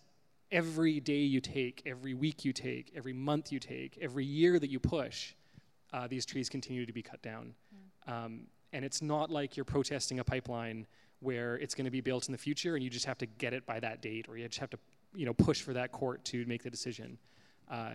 [0.51, 4.71] every day you take, every week you take, every month you take, every year that
[4.71, 5.35] you push,
[5.93, 7.55] uh, these trees continue to be cut down.
[8.09, 8.13] Mm.
[8.13, 8.41] Um,
[8.73, 10.87] and it's not like you're protesting a pipeline
[11.21, 13.53] where it's going to be built in the future and you just have to get
[13.53, 14.79] it by that date or you just have to
[15.15, 17.19] you know push for that court to make the decision
[17.71, 17.91] uh,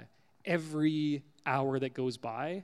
[0.45, 2.63] every hour that goes by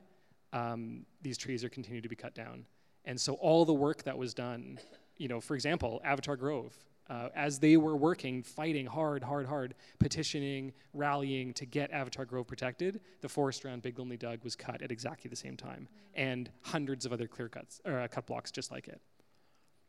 [0.54, 2.66] um, these trees are continuing to be cut down.
[3.06, 4.80] And so all the work that was done
[5.20, 6.74] you know for example avatar grove
[7.10, 12.47] uh, as they were working fighting hard hard hard petitioning rallying to get avatar grove
[12.47, 15.88] protected the forest around big lonely Doug was cut at exactly the same time.
[16.16, 19.00] And hundreds of other clear cuts or uh, cut blocks just like it.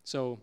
[0.05, 0.41] So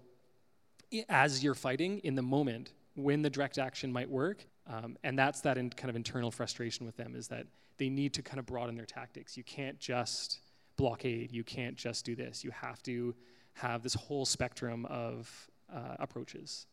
[1.10, 4.46] as you're fighting in the moment when the direct action might work.
[4.66, 7.46] Um, and that's that in kind of internal frustration with them is that
[7.78, 9.38] they need to kind of broaden their tactics.
[9.38, 10.40] You can't just
[10.78, 11.32] blockade.
[11.32, 12.44] You can't just do this.
[12.44, 13.16] You have to
[13.54, 16.66] have this whole spectrum of uh, approaches.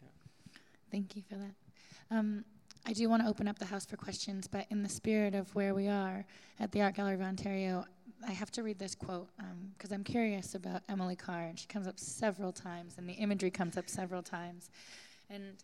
[0.00, 0.08] Yeah.
[0.90, 1.54] Thank you for that.
[2.10, 2.44] Um,
[2.86, 5.54] I do want to open up the house for questions, but in the spirit of
[5.54, 6.24] where we are
[6.58, 7.84] at the Art Gallery of Ontario,
[8.26, 9.28] I have to read this quote
[9.76, 13.14] because um, I'm curious about Emily Carr, and she comes up several times, and the
[13.14, 14.70] imagery comes up several times.
[15.32, 15.54] And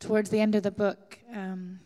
[0.00, 1.78] towards the end of the book, um,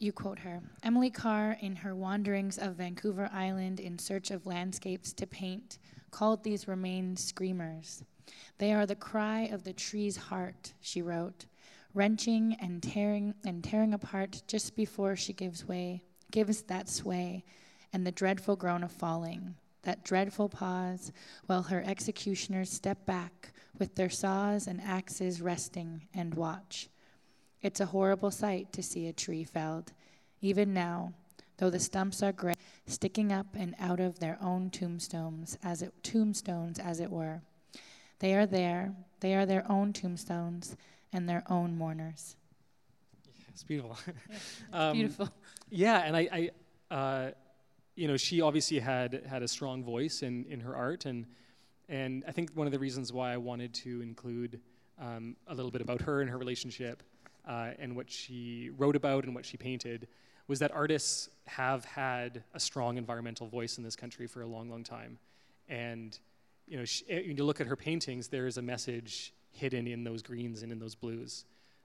[0.00, 5.12] you quote her Emily Carr, in her wanderings of Vancouver Island in search of landscapes
[5.12, 5.78] to paint,
[6.10, 8.02] called these remains screamers.
[8.58, 11.46] They are the cry of the tree's heart, she wrote
[11.94, 16.02] wrenching and tearing and tearing apart just before she gives way,
[16.32, 17.44] gives that sway,
[17.92, 21.12] and the dreadful groan of falling, that dreadful pause,
[21.46, 26.88] while her executioners step back with their saws and axes resting and watch.
[27.62, 29.92] It's a horrible sight to see a tree felled,
[30.40, 31.12] even now,
[31.56, 32.54] though the stumps are gray,
[32.86, 37.42] sticking up and out of their own tombstones, as it, tombstones as it were.
[38.20, 40.76] They are there, they are their own tombstones,
[41.12, 42.36] and their own mourners.
[43.24, 43.98] Yeah, it's beautiful.
[44.06, 45.28] Yeah, it's um, beautiful.
[45.70, 46.50] Yeah, and I,
[46.90, 47.30] I uh,
[47.96, 51.26] you know, she obviously had had a strong voice in, in her art, and
[51.88, 54.60] and I think one of the reasons why I wanted to include
[54.98, 57.02] um, a little bit about her and her relationship
[57.46, 60.08] uh, and what she wrote about and what she painted
[60.48, 64.70] was that artists have had a strong environmental voice in this country for a long,
[64.70, 65.18] long time,
[65.68, 66.18] and
[66.66, 69.86] you know, she, eh, when you look at her paintings, there is a message hidden
[69.86, 71.44] in those greens and in those blues.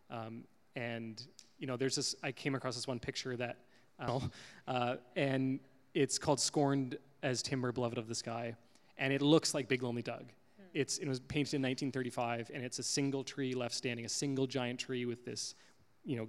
[0.09, 0.43] Um,
[0.75, 1.25] and
[1.57, 2.15] you know, there's this.
[2.23, 3.57] I came across this one picture that,
[4.67, 5.59] uh, and
[5.93, 8.55] it's called "Scorned as Timber, Beloved of the Sky,"
[8.97, 10.23] and it looks like Big Lonely Doug.
[10.57, 10.63] Hmm.
[10.73, 14.47] It's it was painted in 1935, and it's a single tree left standing, a single
[14.47, 15.55] giant tree with this,
[16.03, 16.27] you know,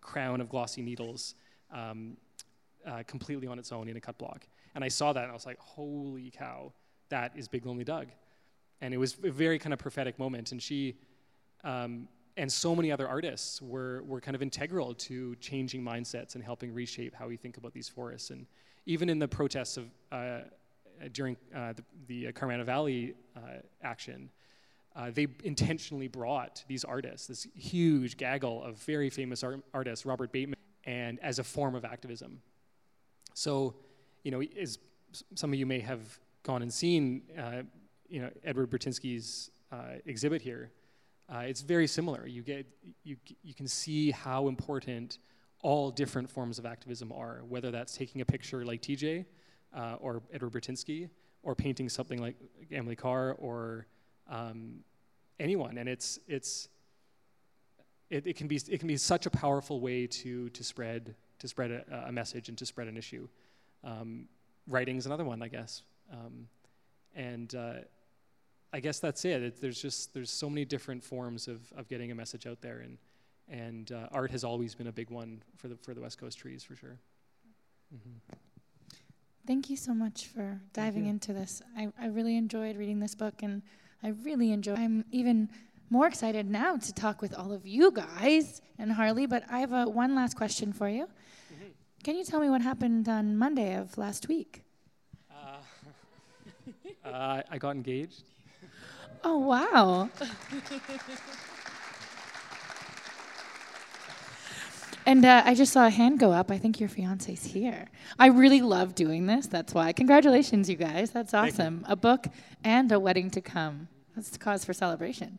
[0.00, 1.34] crown of glossy needles,
[1.72, 2.16] um,
[2.86, 4.46] uh, completely on its own in a cut block.
[4.74, 6.72] And I saw that, and I was like, "Holy cow,
[7.08, 8.08] that is Big Lonely Doug."
[8.80, 10.52] and it was a very kind of prophetic moment.
[10.52, 10.96] And she
[11.64, 16.44] um, and so many other artists were were kind of integral to changing mindsets and
[16.44, 18.30] helping reshape how we think about these forests.
[18.30, 18.46] And
[18.86, 20.40] even in the protests of uh,
[21.08, 23.40] during uh, the, the Carmanah Valley uh,
[23.82, 24.30] action.
[24.96, 30.32] Uh, they intentionally brought these artists, this huge gaggle of very famous art- artists, Robert
[30.32, 32.40] Bateman, and as a form of activism.
[33.34, 33.76] So,
[34.24, 34.78] you know, as
[35.34, 37.62] some of you may have gone and seen uh,
[38.08, 40.72] you know, Edward Burtynsky's uh, exhibit here,
[41.32, 42.26] uh, it's very similar.
[42.26, 42.66] You, get,
[43.04, 45.18] you, you can see how important
[45.62, 49.26] all different forms of activism are, whether that's taking a picture like TJ
[49.74, 51.08] uh, or Edward Burtynsky,
[51.42, 52.36] or painting something like
[52.70, 53.86] Emily Carr or
[54.28, 54.80] um,
[55.38, 55.78] anyone.
[55.78, 56.68] And it's, it's,
[58.10, 61.48] it, it, can be, it can be such a powerful way to, to spread, to
[61.48, 63.28] spread a, a message and to spread an issue.
[63.84, 64.26] Um,
[64.66, 65.82] writing is another one, I guess.
[66.12, 66.48] Um,
[67.14, 67.72] and uh,
[68.72, 69.42] I guess that's it.
[69.42, 69.60] it.
[69.60, 72.98] There's just there's so many different forms of, of getting a message out there, and
[73.48, 76.38] and uh, art has always been a big one for the for the West Coast
[76.38, 76.98] trees for sure.
[77.94, 78.34] Mm-hmm.
[79.46, 81.62] Thank you so much for diving into this.
[81.76, 83.62] I, I really enjoyed reading this book, and
[84.02, 84.74] I really enjoy.
[84.74, 85.48] I'm even
[85.88, 89.26] more excited now to talk with all of you guys and Harley.
[89.26, 91.04] But I have a, one last question for you.
[91.04, 91.66] Mm-hmm.
[92.04, 94.62] Can you tell me what happened on Monday of last week?
[95.30, 95.58] Uh,
[97.08, 98.24] uh, I got engaged.
[99.24, 100.08] Oh, wow.
[105.06, 106.50] and uh, I just saw a hand go up.
[106.50, 107.88] I think your fiance's here.
[108.18, 109.46] I really love doing this.
[109.46, 109.92] That's why.
[109.92, 111.10] Congratulations, you guys.
[111.10, 111.84] That's awesome.
[111.88, 112.26] A book
[112.64, 113.88] and a wedding to come.
[114.14, 115.38] That's cause for celebration.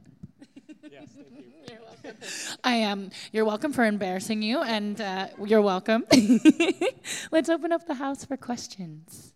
[0.91, 1.51] yes, thank you.
[1.69, 2.21] You're welcome.
[2.63, 2.91] I am.
[2.91, 6.05] Um, you're welcome for embarrassing you, and uh, you're welcome.
[7.31, 9.33] Let's open up the house for questions.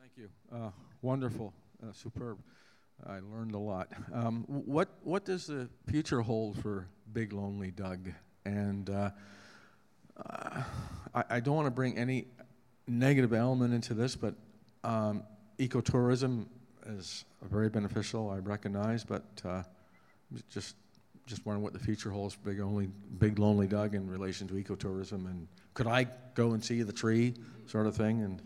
[0.00, 0.28] Thank you.
[0.50, 0.70] Uh,
[1.02, 2.38] wonderful, uh, superb.
[3.06, 3.88] I learned a lot.
[4.12, 8.10] Um, what what does the future hold for Big Lonely Doug?
[8.44, 9.10] And uh,
[10.16, 10.62] uh
[11.14, 12.26] I, I, don't want to bring any
[12.86, 14.34] negative element into this, but
[14.84, 15.24] um,
[15.58, 16.46] ecotourism
[16.86, 18.30] is very beneficial.
[18.30, 19.62] I recognize, but uh,
[20.48, 20.76] just
[21.26, 22.88] just wondering what the future holds for Big Lonely
[23.18, 27.34] Big Lonely Doug in relation to ecotourism, and could I go and see the tree,
[27.66, 28.42] sort of thing, and.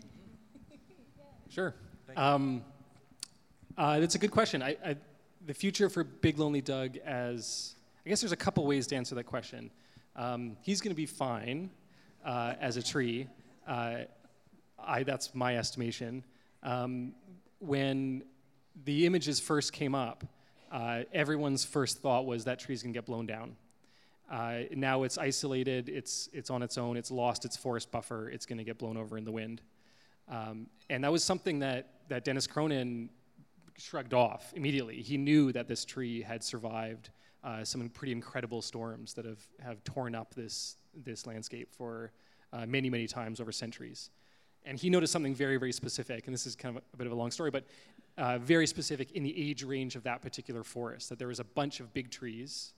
[1.48, 1.74] Sure.
[2.16, 2.64] Um,
[3.76, 4.62] uh, that's a good question.
[4.62, 4.96] I, I,
[5.46, 9.14] the future for Big Lonely Doug, as I guess there's a couple ways to answer
[9.14, 9.70] that question.
[10.16, 11.70] Um, he's going to be fine
[12.24, 13.26] uh, as a tree.
[13.66, 14.00] Uh,
[14.78, 16.24] I, that's my estimation.
[16.62, 17.14] Um,
[17.58, 18.24] when
[18.84, 20.24] the images first came up,
[20.70, 23.56] uh, everyone's first thought was that tree's going to get blown down.
[24.30, 28.46] Uh, now it's isolated, it's, it's on its own, it's lost its forest buffer, it's
[28.46, 29.60] going to get blown over in the wind.
[30.30, 33.10] Um, and that was something that, that Dennis Cronin
[33.76, 35.02] shrugged off immediately.
[35.02, 37.10] He knew that this tree had survived
[37.42, 42.12] uh, some pretty incredible storms that have, have torn up this, this landscape for
[42.52, 44.10] uh, many, many times over centuries.
[44.64, 47.12] And he noticed something very, very specific, and this is kind of a, bit of
[47.12, 47.64] a long story, but
[48.18, 51.44] uh, very specific in the age range of that particular forest, that there was a
[51.44, 52.74] bunch of big trees,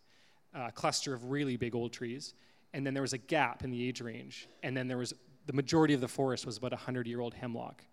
[0.55, 2.35] a cluster of really big old trees,
[2.73, 5.13] and then there was a gap in the age range, and then there was
[5.47, 7.84] the majority of the forest was about a 100 year old hemlock.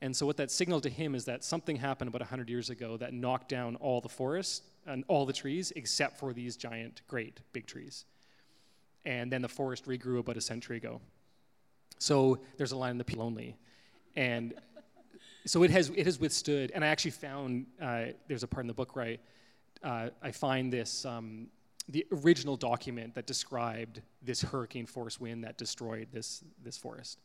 [0.00, 2.96] And so, what that signaled to him is that something happened about 100 years ago
[2.98, 7.40] that knocked down all the forest and all the trees except for these giant, great
[7.52, 8.04] big trees.
[9.04, 11.00] And then the forest regrew about a century ago.
[11.98, 13.56] So, there's a line in the Lonely.
[14.14, 14.54] And
[15.48, 18.66] so it has, it has withstood, and I actually found, uh, there's a part in
[18.68, 19.18] the book where I,
[19.82, 21.46] uh, I find this, um,
[21.88, 27.18] the original document that described this hurricane force wind that destroyed this, this forest.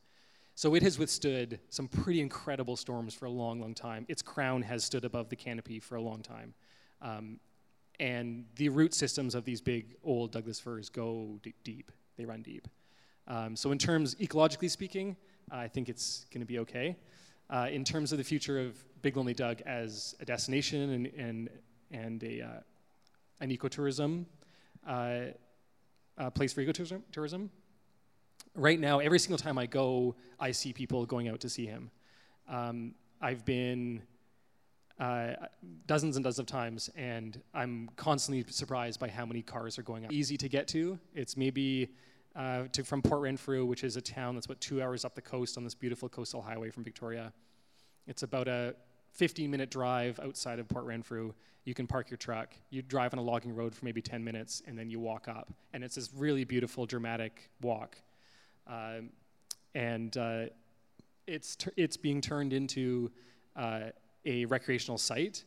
[0.55, 4.05] So it has withstood some pretty incredible storms for a long, long time.
[4.07, 6.53] Its crown has stood above the canopy for a long time.
[7.01, 7.39] Um,
[7.99, 12.67] and the root systems of these big old Douglas firs go deep, they run deep.
[13.27, 15.15] Um, so, in terms, ecologically speaking,
[15.51, 16.97] uh, I think it's going to be okay.
[17.49, 21.49] Uh, in terms of the future of Big Lonely Doug as a destination and, and,
[21.91, 22.47] and a, uh,
[23.41, 24.25] an ecotourism
[24.87, 27.49] uh, place for ecotourism,
[28.55, 31.91] right now, every single time I go, I see people going out to see him.
[32.47, 34.03] Um, I've been
[34.99, 35.33] uh,
[35.85, 40.05] dozens and dozens of times, and I'm constantly surprised by how many cars are going
[40.05, 40.11] up.
[40.11, 40.99] Easy to get to.
[41.13, 41.89] It's maybe
[42.35, 45.21] uh, to, from Port Renfrew, which is a town that's about two hours up the
[45.21, 47.33] coast on this beautiful coastal highway from Victoria.
[48.07, 48.75] It's about a
[49.13, 51.33] 15 minute drive outside of Port Renfrew.
[51.65, 52.53] You can park your truck.
[52.71, 55.53] You drive on a logging road for maybe 10 minutes, and then you walk up.
[55.71, 57.97] And it's this really beautiful, dramatic walk.
[58.67, 59.11] Um,
[59.73, 60.45] and uh,
[61.25, 63.11] it's, ter- it's being turned into
[63.55, 63.91] uh,
[64.25, 65.43] a recreational site,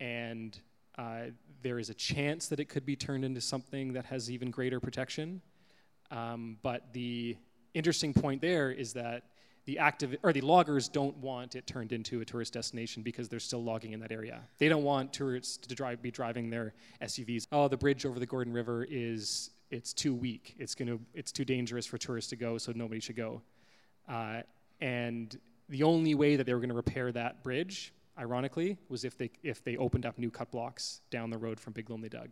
[0.00, 0.58] and
[0.96, 1.26] uh,
[1.62, 4.80] there is a chance that it could be turned into something that has even greater
[4.80, 5.40] protection.
[6.10, 7.36] Um, but the
[7.74, 9.24] interesting point there is that
[9.68, 13.38] the active or the loggers don't want it turned into a tourist destination because they're
[13.38, 14.40] still logging in that area.
[14.56, 17.46] They don't want tourists to drive, be driving their SUVs.
[17.52, 20.54] Oh, the bridge over the Gordon River is it's too weak.
[20.58, 23.42] It's to it's too dangerous for tourists to go, so nobody should go.
[24.08, 24.40] Uh,
[24.80, 25.38] and
[25.68, 29.30] the only way that they were going to repair that bridge, ironically, was if they
[29.42, 32.30] if they opened up new cut blocks down the road from Big Lonely Doug.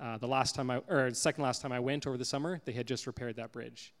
[0.00, 2.72] Uh, the last time I or second last time I went over the summer, they
[2.72, 3.92] had just repaired that bridge.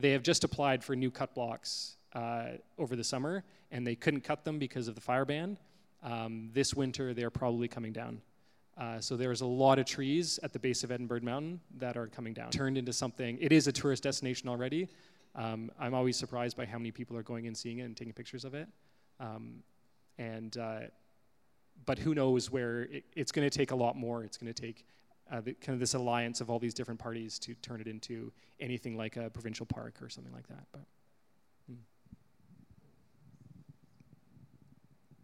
[0.00, 4.22] They have just applied for new cut blocks uh, over the summer, and they couldn't
[4.22, 5.58] cut them because of the fire ban.
[6.02, 8.20] Um, this winter, they're probably coming down.
[8.76, 12.06] Uh, so there's a lot of trees at the base of Edinburgh Mountain that are
[12.06, 12.50] coming down.
[12.50, 14.88] Turned into something, it is a tourist destination already.
[15.34, 18.12] Um, I'm always surprised by how many people are going and seeing it and taking
[18.12, 18.68] pictures of it.
[19.18, 19.64] Um,
[20.16, 20.80] and, uh,
[21.86, 24.22] but who knows where it, it's going to take a lot more.
[24.22, 24.84] It's going to take
[25.30, 28.32] uh, the, kind of this alliance of all these different parties to turn it into
[28.60, 30.64] anything like a provincial park or something like that.
[30.72, 30.82] But.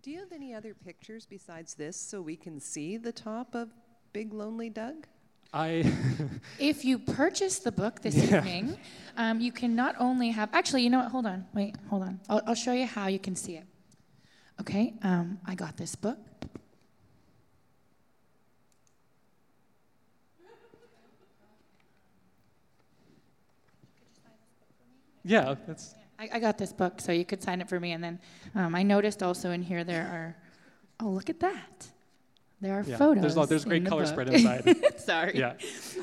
[0.04, 3.70] Do you have any other pictures besides this so we can see the top of
[4.12, 5.06] Big Lonely Doug?
[5.50, 5.90] I
[6.58, 8.40] if you purchase the book this Yeah.
[8.40, 8.76] evening,
[9.16, 10.50] um, you can not only have.
[10.52, 11.10] Actually, you know what?
[11.10, 11.46] Hold on.
[11.54, 12.20] Wait, hold on.
[12.28, 13.64] I'll, I'll show you how you can see it.
[14.60, 16.18] Okay, um, I got this book.
[25.24, 27.92] yeah, that's I, I got this book, so you could sign it for me.
[27.92, 28.18] And then
[28.54, 30.36] um, I noticed also in here there are.
[31.00, 31.88] Oh, look at that!
[32.60, 32.96] There are yeah.
[32.96, 33.20] photos.
[33.20, 34.12] There's a lot, there's great the color book.
[34.12, 34.76] spread inside.
[35.00, 35.32] Sorry.
[35.36, 35.54] yeah,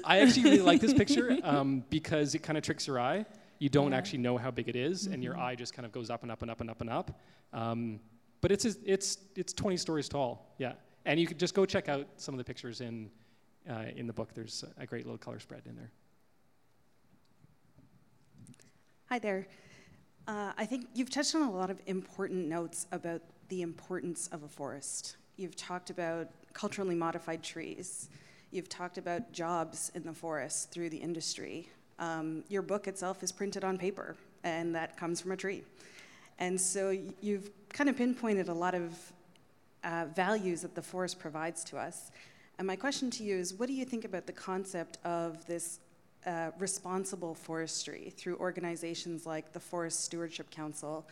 [0.04, 3.26] I actually really like this picture um, because it kind of tricks your eye.
[3.60, 3.98] You don't Yeah.
[3.98, 5.40] actually know how big it is, and your Mhm.
[5.40, 7.20] eye just kind of goes up and up and up and up and up.
[7.54, 8.00] Um,
[8.42, 10.54] but it's it's it's 20 stories tall.
[10.58, 10.74] Yeah,
[11.06, 13.10] and you could just go check out some of the pictures in
[13.70, 14.34] uh, in the book.
[14.34, 15.92] There's a great little color spread in there.
[19.10, 19.48] Hi there.
[20.32, 24.44] Uh, I think you've touched on a lot of important notes about the importance of
[24.44, 25.18] a forest.
[25.36, 28.08] You've talked about culturally modified trees.
[28.50, 31.68] You've talked about jobs in the forest through the industry.
[32.00, 34.16] Um, your book itself is printed on paper,
[34.46, 35.64] and that comes from a tree.
[36.40, 38.98] And so you've kind of pinpointed a lot of
[39.84, 42.10] uh, values that the forest provides to us.
[42.58, 45.82] And my question to you is what do you think about the concept of this
[46.26, 51.08] uh, responsible forestry through organizations like the Forest Stewardship Council,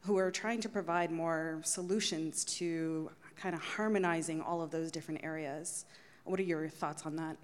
[0.00, 5.22] who are trying to provide more solutions to kind of harmonizing all of those different
[5.24, 5.84] areas.
[6.24, 7.36] What are your thoughts on that?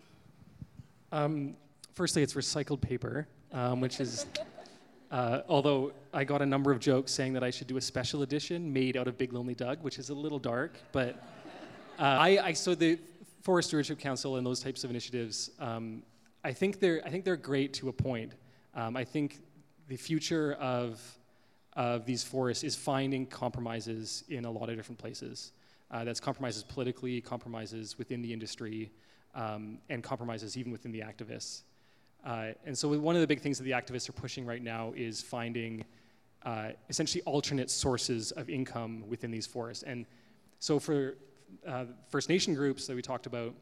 [1.12, 1.56] Um,
[1.94, 4.26] firstly, it's recycled paper, um, which is,
[5.10, 8.22] uh, although I got a number of jokes saying that I should do a special
[8.22, 11.16] edition made out of Big Lonely Doug, which is a little dark, but
[11.98, 12.98] uh, I, I, so the
[13.42, 16.02] Forest Stewardship Council and those types of initiatives, um,
[16.44, 18.32] I think they're I think they're great to a point.
[18.74, 19.38] Um, I think
[19.88, 21.00] the future of
[21.74, 25.52] of these forests is finding compromises in a lot of different places.
[25.90, 28.90] Uh, that's compromises politically, compromises within the industry,
[29.34, 31.62] um, and compromises even within the activists.
[32.24, 34.92] Uh, and so one of the big things that the activists are pushing right now
[34.96, 35.84] is finding
[36.44, 39.84] uh, essentially alternate sources of income within these forests.
[39.84, 40.04] And
[40.58, 41.16] so for
[41.66, 43.54] uh, First Nation groups that we talked about,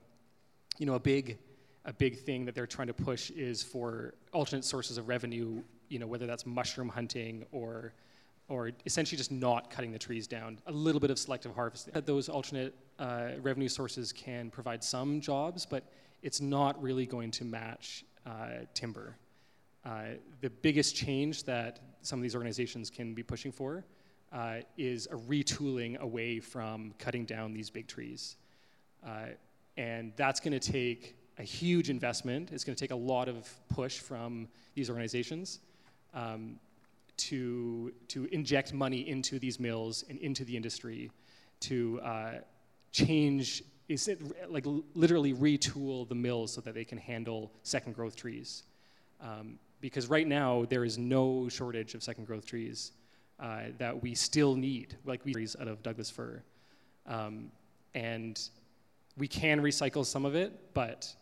[0.78, 1.38] you know, a big,
[1.86, 5.98] a big thing that they're trying to push is for alternate sources of revenue, you
[5.98, 7.94] know, whether that's mushroom hunting or
[8.48, 10.56] or essentially just not cutting the trees down.
[10.66, 11.92] A little bit of selective harvesting.
[12.04, 15.82] Those alternate uh, revenue sources can provide some jobs, but
[16.22, 19.16] it's not really going to match uh, timber.
[19.84, 23.84] Uh, the biggest change that some of these organizations can be pushing for
[24.32, 28.36] uh, is a retooling away from cutting down these big trees.
[29.04, 29.26] Uh,
[29.76, 32.50] and that's going to take a huge investment.
[32.52, 35.60] It's going to take a lot of push from these organizations.
[36.14, 36.58] Um,
[37.16, 41.10] to, to inject money into these mills and into the industry
[41.60, 42.32] to uh,
[42.92, 44.20] change, is it
[44.50, 44.64] like
[44.94, 48.64] literally retool the mills so that they can handle second growth trees.
[49.20, 52.92] Um, because right now there is no shortage of second growth trees
[53.40, 56.42] uh, that we still need, like we trees out of Douglas fir.
[57.06, 57.50] Um,
[57.94, 58.40] and
[59.16, 61.14] we can recycle some of it, but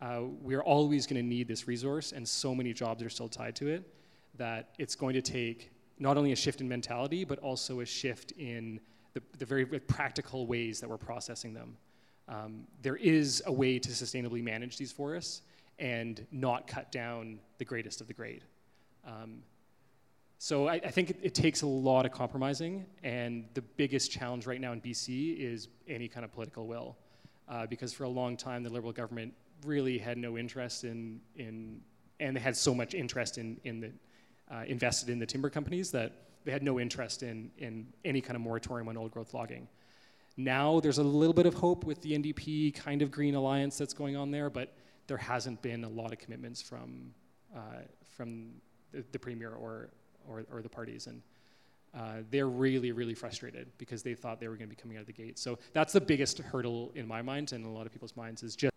[0.00, 3.56] uh, we're always going to need this resource, and so many jobs are still tied
[3.56, 3.94] to it
[4.36, 8.32] that it's going to take not only a shift in mentality, but also a shift
[8.38, 8.80] in
[9.14, 11.76] the, the very practical ways that we're processing them.
[12.28, 15.42] Um, there is a way to sustainably manage these forests
[15.78, 18.42] and not cut down the greatest of the great.
[19.06, 19.42] Um,
[20.38, 24.46] so I, I think it, it, takes a lot of compromising, and the biggest challenge
[24.46, 26.96] right now in BC is any kind of political will,
[27.48, 29.32] uh, because for a long time the Liberal government
[29.64, 31.80] really had no interest in, in
[32.20, 33.92] and they had so much interest in, in the
[34.50, 36.12] uh, invested in the timber companies that
[36.44, 39.68] they had no interest in, in any kind of moratorium on old growth logging.
[40.36, 43.92] Now there's a little bit of hope with the NDP kind of green alliance that's
[43.92, 44.72] going on there, but
[45.08, 47.12] there hasn't been a lot of commitments from,
[47.54, 47.82] uh,
[48.16, 48.52] from
[48.92, 49.90] the, the, premier or,
[50.28, 51.06] or, or, the parties.
[51.06, 51.22] And
[51.94, 55.00] uh, they're really, really frustrated because they thought they were going to be coming out
[55.00, 55.38] of the gate.
[55.38, 58.42] So that's the biggest hurdle in my mind and in a lot of people's minds
[58.42, 58.72] is just.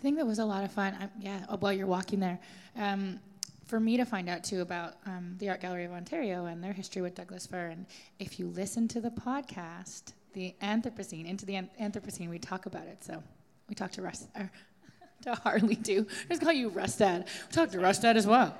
[0.00, 0.96] I think that was a lot of fun.
[0.98, 2.38] I, yeah, while you're walking there.
[2.74, 3.20] Um,
[3.66, 6.72] for me to find out too about um, the Art Gallery of Ontario and their
[6.72, 7.66] history with Douglas fir.
[7.66, 7.84] And
[8.18, 13.04] if you listen to the podcast, the Anthropocene, into the Anthropocene, we talk about it.
[13.04, 13.22] So
[13.68, 14.50] we talked to Russ, or
[15.24, 16.06] to Harley too.
[16.24, 17.26] I just call you Rustad.
[17.48, 18.56] We talked to Rustad as well.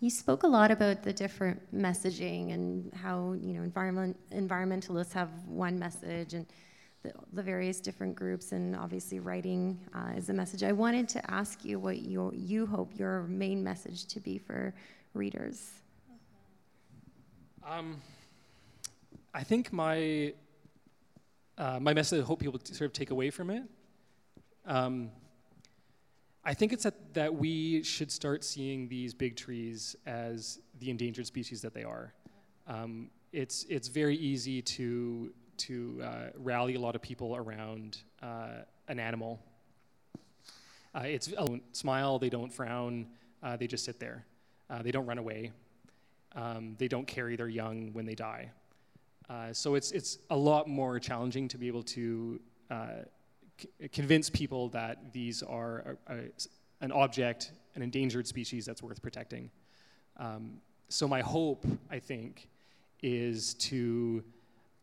[0.00, 5.28] You spoke a lot about the different messaging and how you know environment environmentalists have
[5.46, 6.46] one message and
[7.02, 10.62] the, the various different groups and obviously writing uh, is a message.
[10.62, 14.74] I wanted to ask you what you, you hope your main message to be for
[15.14, 15.70] readers.
[17.68, 18.00] Um,
[19.34, 20.34] I think my
[21.58, 23.62] uh, my message I hope people sort of take away from it.
[24.66, 25.10] Um,
[26.44, 31.26] I think it's that, that we should start seeing these big trees as the endangered
[31.26, 32.14] species that they are.
[32.66, 35.32] Um, it's it's very easy to
[35.66, 39.40] to uh, rally a lot of people around uh, an animal.
[40.94, 43.06] Uh, it's they don't smile, they don't frown,
[43.42, 44.24] uh, they just sit there.
[44.68, 45.50] Uh, they don't run away.
[46.34, 48.50] Um, they don't carry their young when they die.
[49.52, 52.38] So it's it's a lot more challenging to be able to
[53.58, 56.18] c- convince people that these are a, a,
[56.82, 59.50] an object, an endangered species that's worth protecting.
[60.18, 62.48] Um, so my hope, I think,
[63.02, 64.22] is to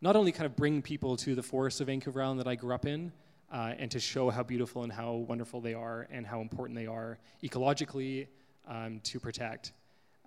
[0.01, 2.73] not only kind of bring people to the forests of Vancouver Island that I grew
[2.73, 3.11] up in,
[3.51, 6.85] uh, and to show how beautiful and how wonderful they are and how important they
[6.87, 8.27] are ecologically
[8.67, 9.73] um, to protect,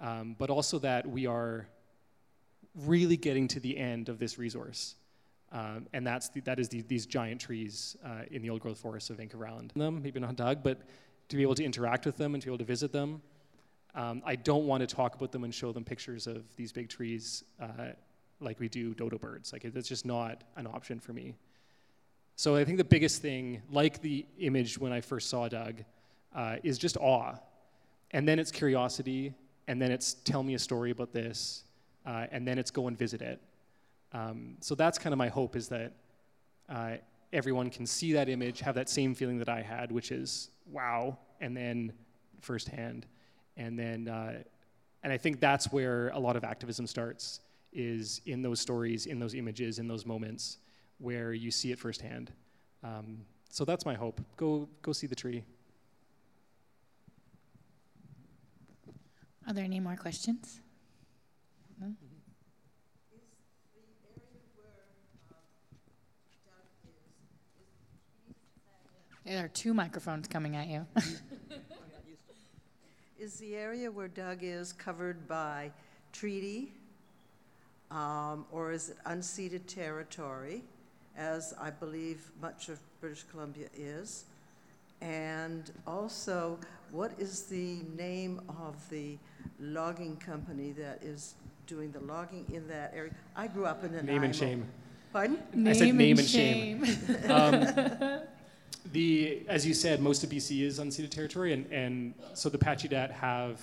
[0.01, 1.69] um, but also that we are
[2.85, 4.97] really getting to the end of this resource.
[5.53, 8.79] Um, and that's the, that is the, these giant trees uh, in the old growth
[8.79, 9.73] forests of Vancouver Island.
[9.77, 10.81] Them, maybe not Doug, but
[11.29, 13.21] to be able to interact with them and to be able to visit them.
[13.95, 16.89] Um, I don't want to talk about them and show them pictures of these big
[16.89, 17.93] trees uh,
[18.43, 19.53] like we do dodo birds.
[19.53, 21.35] Like it's just not an option for me.
[22.37, 25.85] So I think the biggest thing, like the image when I first saw Doug,
[26.35, 27.35] uh, is just awe.
[28.11, 29.35] And then it's curiosity,
[29.69, 31.65] and then it's tell me a story about this.
[32.05, 33.41] uh, and then it's go and visit it.
[34.13, 35.93] Um, so that's kind of my hope is that
[36.69, 36.97] uh,
[37.33, 41.19] everyone can see that image, have that same feeling that I had, which is wow,
[41.41, 41.93] and then
[42.41, 43.07] firsthand,
[43.57, 44.43] and then uh,
[45.03, 47.41] and I think that's where a lot of activism starts
[47.73, 50.59] is in those stories, in those images, in those moments
[50.99, 52.33] where you see it firsthand.
[52.85, 53.19] Um,
[53.51, 54.21] so that's my hope.
[54.37, 55.45] Go go see the tree.
[59.47, 60.61] Are there any more questions?
[61.81, 61.93] No?
[69.25, 70.87] There are two microphones coming at you.
[73.19, 75.71] Is the area where Doug is covered by
[76.13, 76.73] treaty,
[77.93, 80.63] um, or is it unceded territory,
[81.17, 84.25] as I believe much of British Columbia is?
[85.03, 86.59] And also,
[86.91, 89.19] what is the name of the
[89.61, 91.35] logging company that is
[91.67, 93.13] doing the logging in that area?
[93.37, 94.67] I grew up in an Name and shame.
[95.13, 95.39] Pardon?
[95.67, 96.85] I said name and shame.
[97.29, 98.23] um,
[98.93, 103.11] the, as you said, most of BC is unceded territory, and, and so the Pacheedaht
[103.11, 103.61] have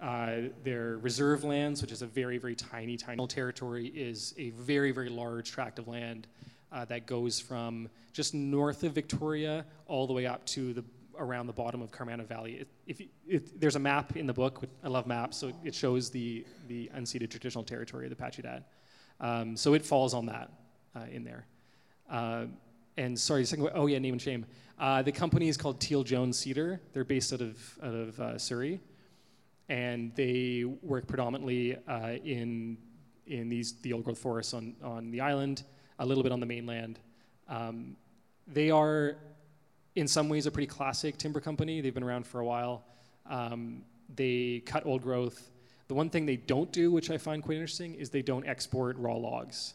[0.00, 4.92] uh, their reserve lands, which is a very, very tiny, tiny territory, is a very,
[4.92, 6.26] very large tract of land
[6.72, 10.84] uh, that goes from just north of Victoria all the way up to the
[11.16, 12.54] around the bottom of Carmanah Valley.
[12.54, 16.10] It, if it, there's a map in the book, I love maps, so it shows
[16.10, 18.64] the the unceded traditional territory of the Pacheedaht.
[19.20, 20.50] Um, so it falls on that
[20.96, 21.46] uh, in there.
[22.10, 22.46] Uh,
[22.96, 24.46] and sorry, second, oh yeah, name and shame.
[24.78, 26.80] Uh, the company is called Teal Jones Cedar.
[26.92, 28.80] They're based out of out of uh, Surrey,
[29.68, 32.78] and they work predominantly uh, in
[33.26, 35.64] in these the old growth forests on on the island,
[35.98, 36.98] a little bit on the mainland.
[37.48, 37.96] Um,
[38.46, 39.16] they are,
[39.94, 41.80] in some ways, a pretty classic timber company.
[41.80, 42.84] They've been around for a while.
[43.28, 43.82] Um,
[44.14, 45.50] they cut old growth.
[45.88, 48.96] The one thing they don't do, which I find quite interesting, is they don't export
[48.98, 49.74] raw logs.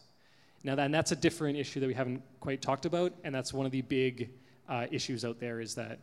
[0.62, 3.52] Now, that, and that's a different issue that we haven't quite talked about, and that's
[3.52, 4.30] one of the big
[4.68, 6.00] uh, issues out there is that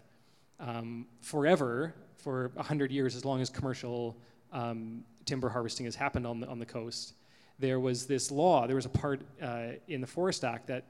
[0.60, 4.18] um, forever, for 100 years, as long as commercial
[4.52, 7.14] um, timber harvesting has happened on the, on the coast,
[7.60, 10.86] there was this law, there was a part uh, in the Forest Act that,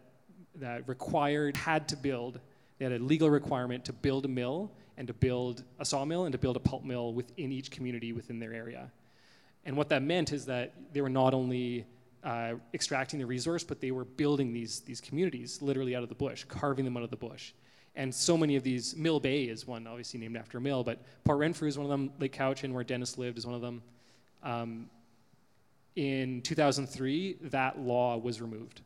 [0.56, 2.40] that required, had to build,
[2.78, 6.32] they had a legal requirement to build a mill and to build a sawmill and
[6.32, 8.92] to build a pulp mill within each community within their area.
[9.66, 11.86] And what that meant is that they were not only
[12.24, 16.16] uh, extracting the resource, but they were building these, these communities literally out of the
[16.16, 17.54] bush, carving them out of the bush.
[17.98, 21.40] And so many of these, Mill Bay is one, obviously named after mill, but Port
[21.40, 23.82] Renfrew is one of them, Lake Cowichan, where Dennis lived, is one of them.
[24.44, 24.90] Um,
[25.96, 28.82] in 2003, that law was removed.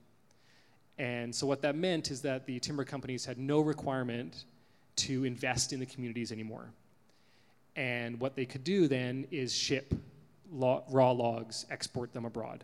[0.97, 4.45] And so what that meant is that the timber companies had no requirement
[4.95, 6.71] to invest in the communities anymore.
[7.75, 9.93] And what they could do then is ship
[10.49, 12.63] raw logs, export them abroad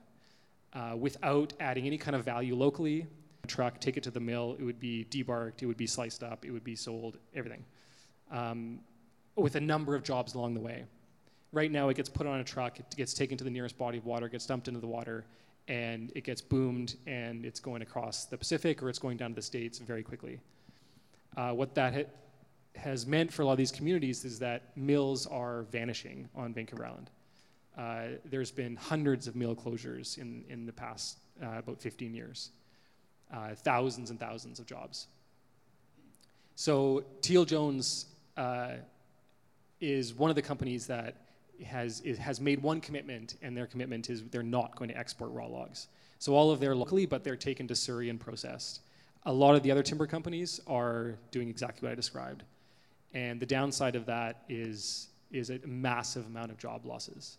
[0.74, 3.06] uh, without adding any kind of value locally.
[3.48, 6.46] Truck, take it to the mill, it would be debarked, it would be sliced up,
[6.46, 7.64] it would be sold, everything.
[8.32, 8.80] Um,
[9.36, 10.86] with a number of jobs along the way.
[11.52, 13.98] Right now, it gets put on a truck, it gets taken to the nearest body
[13.98, 15.26] of water, gets dumped into the water,
[15.68, 19.36] and it gets boomed, and it's going across the Pacific or it's going down to
[19.36, 20.40] the States very quickly.
[21.36, 22.12] Uh, what that ha-
[22.76, 26.86] has meant for a lot of these communities is that mills are vanishing on Vancouver
[26.86, 27.10] Island.
[27.78, 32.52] Uh, there's been hundreds of mill closures in, in the past uh, about 15 years,
[33.34, 35.08] uh, thousands and thousands of jobs.
[36.56, 38.74] So Teal Jones uh,
[39.80, 41.16] is one of the companies that
[41.66, 45.48] has, has made one commitment, and their commitment is they're not going to export raw
[45.48, 45.88] logs.
[46.20, 48.82] So all of their locally, but they're taken to Surrey and processed.
[49.26, 52.44] A lot of the other timber companies are doing exactly what I described.
[53.14, 57.38] And the downside of that is, is a massive amount of job losses.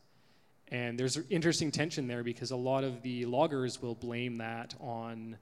[0.71, 4.75] And there's an interesting tension there because a lot of the loggers will blame that
[4.81, 5.39] on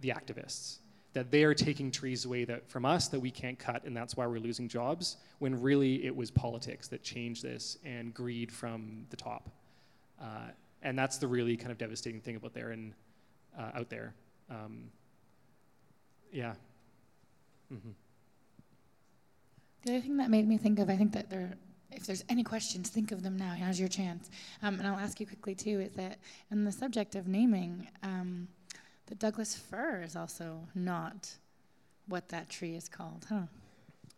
[0.00, 0.78] the activists,
[1.12, 4.16] that they are taking trees away that, from us that we can't cut, and that's
[4.16, 9.06] why we're losing jobs, when really it was politics that changed this and greed from
[9.10, 9.50] the top.
[10.20, 10.48] Uh,
[10.82, 12.92] and that's the really kind of devastating thing about there and
[13.58, 14.14] uh, out there.
[14.50, 14.90] Um,
[16.32, 16.54] yeah.
[17.72, 17.90] Mm-hmm.
[19.84, 21.54] The other thing that made me think of, I think that there
[21.90, 23.56] if there's any questions, think of them now.
[23.58, 24.30] Now's your chance.
[24.62, 25.80] Um, and I'll ask you quickly too.
[25.80, 26.18] Is that
[26.50, 28.48] in the subject of naming, um,
[29.08, 31.36] the Douglas fir is also not
[32.06, 33.42] what that tree is called, huh?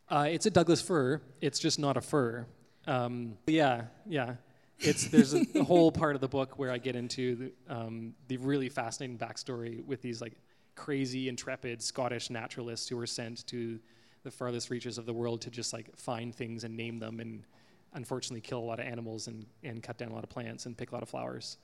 [0.09, 1.21] Uh, it's a Douglas fir.
[1.41, 2.47] It's just not a fir.
[2.87, 4.35] Um, yeah, yeah.
[4.81, 8.15] It's there's a, a, whole part of the book where I get into the, um,
[8.29, 10.35] the really fascinating backstory with these like
[10.75, 13.79] crazy, intrepid Scottish naturalists who were sent to
[14.25, 17.45] the farthest reaches of the world to just like find things and name them and
[17.93, 20.77] unfortunately kill a lot of animals and, and cut down a lot of plants and
[20.77, 21.59] pick a lot of flowers.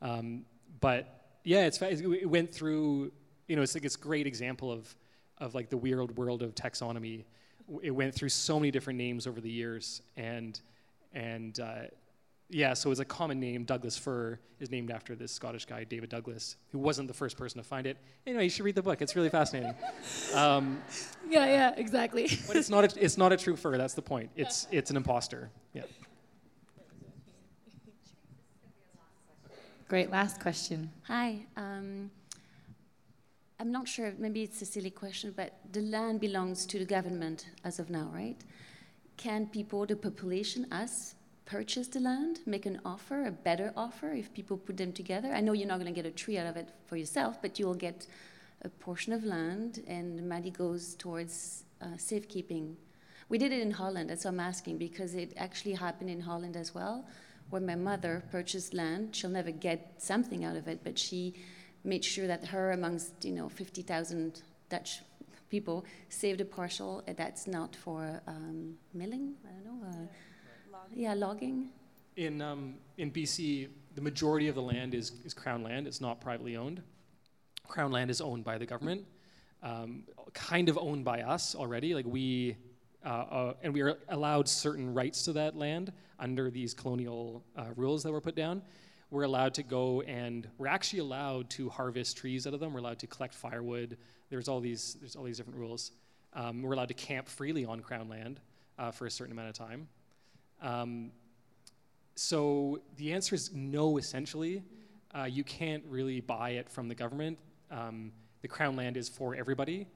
[0.00, 0.44] Um,
[0.80, 3.12] but yeah, it's it went through.
[3.48, 4.94] You know, it's like it's a great example of
[5.38, 7.24] of like the weird world of taxonomy.
[7.82, 10.60] It went through so many different names over the years, and
[11.12, 11.82] and uh,
[12.48, 13.64] yeah, so it's a common name.
[13.64, 17.58] Douglas fir is named after this Scottish guy, David Douglas, who wasn't the first person
[17.60, 17.96] to find it.
[18.26, 19.00] Anyway, you should read the book.
[19.00, 19.74] It's really fascinating.
[20.34, 20.80] Um,
[21.28, 22.28] yeah, yeah, exactly.
[22.46, 23.76] but it's not a, it's not a true fir.
[23.76, 24.30] That's the point.
[24.34, 25.50] It's it's an imposter.
[25.74, 25.82] Yeah.
[29.92, 30.10] Great.
[30.10, 30.90] Last question.
[31.02, 31.40] Hi.
[31.54, 32.10] Um,
[33.60, 34.14] I'm not sure.
[34.18, 38.10] Maybe it's a silly question, but the land belongs to the government as of now,
[38.14, 38.38] right?
[39.18, 41.14] Can people, the population, us,
[41.44, 45.30] purchase the land, make an offer, a better offer if people put them together?
[45.30, 47.58] I know you're not going to get a tree out of it for yourself, but
[47.58, 48.06] you will get
[48.62, 52.78] a portion of land, and the money goes towards uh, safekeeping.
[53.28, 56.56] We did it in Holland, that's what I'm asking, because it actually happened in Holland
[56.56, 57.04] as well,
[57.52, 59.14] where my mother purchased land.
[59.14, 61.34] She'll never get something out of it, but she
[61.84, 65.00] made sure that her, amongst you know 50,000 Dutch
[65.50, 69.34] people, saved a parcel that's not for um, milling.
[69.44, 69.86] I don't know.
[69.86, 71.68] Uh, yeah, logging.
[72.16, 75.86] In, um, in BC, the majority of the land is, is Crown land.
[75.86, 76.82] It's not privately owned.
[77.68, 79.04] Crown land is owned by the government,
[79.62, 81.94] um, kind of owned by us already.
[81.94, 82.56] Like we,
[83.04, 87.64] uh, uh, and we are allowed certain rights to that land under these colonial uh,
[87.76, 88.62] rules that were put down.
[89.10, 92.72] We're allowed to go and we're actually allowed to harvest trees out of them.
[92.72, 93.98] We're allowed to collect firewood.
[94.30, 95.92] There's all these, there's all these different rules.
[96.32, 98.40] Um, we're allowed to camp freely on Crown land
[98.78, 99.88] uh, for a certain amount of time.
[100.62, 101.10] Um,
[102.14, 104.62] so the answer is no, essentially.
[105.28, 107.38] You can't really buy it from the government.
[107.70, 109.86] Um, the Crown land is for everybody.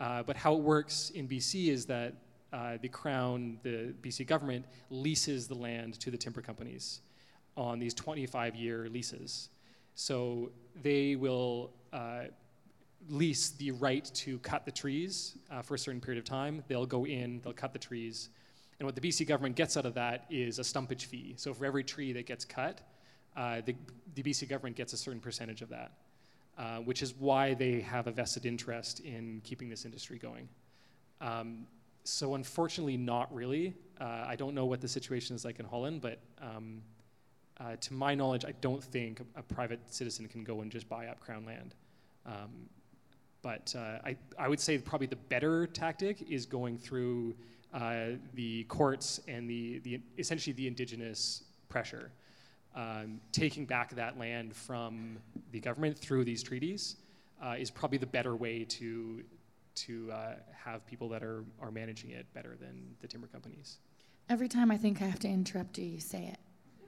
[0.00, 2.14] Uh, but how it works in BC is that
[2.52, 7.00] uh, the Crown, the BC government, leases the land to the timber companies
[7.56, 9.48] on these 25 year leases.
[9.94, 10.50] So
[10.82, 12.24] they will uh,
[13.08, 16.62] lease the right to cut the trees uh, for a certain period of time.
[16.68, 18.28] They'll go in, they'll cut the trees,
[18.78, 21.34] and what the BC government gets out of that is a stumpage fee.
[21.36, 22.80] So for every tree that gets cut,
[23.36, 23.74] uh, the,
[24.14, 25.92] the, BC government gets a certain percentage of that,
[26.56, 30.48] uh, which is why they have a vested interest in keeping this industry going.
[31.20, 31.66] Um,
[32.04, 33.74] so unfortunately, not really.
[34.00, 36.82] Uh, I don't know what the situation is like in Holland, but um,
[37.60, 40.88] uh, to my knowledge, I don't think a, a, private citizen can go and just
[40.88, 41.74] buy up crown land.
[42.24, 42.68] Um,
[43.42, 47.34] but uh, I, I would say probably the better tactic is going through
[47.74, 52.10] uh, the courts and the, the essentially the indigenous pressure,
[52.74, 55.18] um, taking back that land from
[55.52, 56.96] the government through these treaties
[57.44, 59.22] uh, is probably the better way to
[59.86, 60.34] to uh,
[60.64, 63.78] have people that are, are managing it better than the timber companies.
[64.28, 66.38] Every time I think I have to interrupt you, you say it.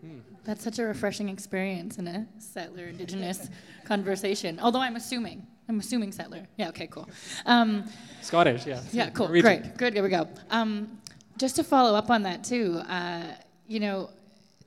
[0.00, 0.18] Hmm.
[0.44, 3.48] That's such a refreshing experience in a settler indigenous
[3.84, 4.58] conversation.
[4.60, 6.48] Although I'm assuming I'm assuming settler.
[6.56, 7.08] Yeah, okay, cool.
[7.46, 7.84] Um,
[8.22, 8.80] Scottish, yeah.
[8.92, 9.28] Yeah, cool.
[9.28, 9.76] Great.
[9.76, 10.26] Good, here we go.
[10.50, 10.98] Um,
[11.38, 13.34] just to follow up on that, too, uh,
[13.68, 14.10] you know,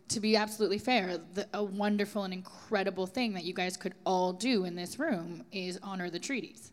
[0.07, 4.31] to be absolutely fair, the, a wonderful and incredible thing that you guys could all
[4.31, 6.71] do in this room is honor the treaties.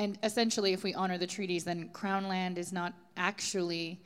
[0.00, 4.00] And essentially, if we honor the treaties, then Crown land is not actually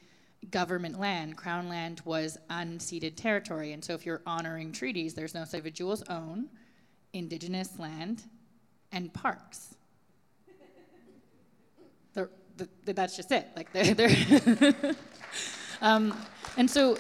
[0.51, 1.37] government land.
[1.37, 3.71] Crown land was unceded territory.
[3.71, 6.49] And so if you're honoring treaties, there's no individuals own
[7.13, 8.25] indigenous land
[8.91, 9.77] and parks.
[12.15, 13.47] They're, the, that's just it.
[13.55, 14.97] Like they're, they're
[15.81, 16.13] um,
[16.57, 16.99] and so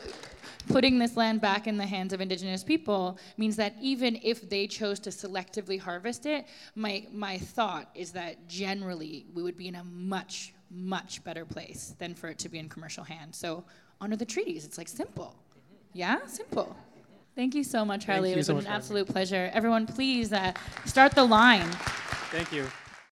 [0.69, 4.67] putting this land back in the hands of indigenous people means that even if they
[4.67, 9.77] chose to selectively harvest it, my, my thought is that generally we would be in
[9.77, 13.37] a much, much better place than for it to be in commercial hands.
[13.37, 13.65] So
[14.01, 14.65] honor the treaties.
[14.65, 15.35] It's like simple.
[15.93, 16.77] Yeah, simple.
[17.37, 18.33] Thank you so much, Harley.
[18.33, 19.51] It was so an absolute pleasure.
[19.53, 20.53] Everyone, please uh,
[20.85, 21.69] start the line.
[22.31, 22.67] Thank you.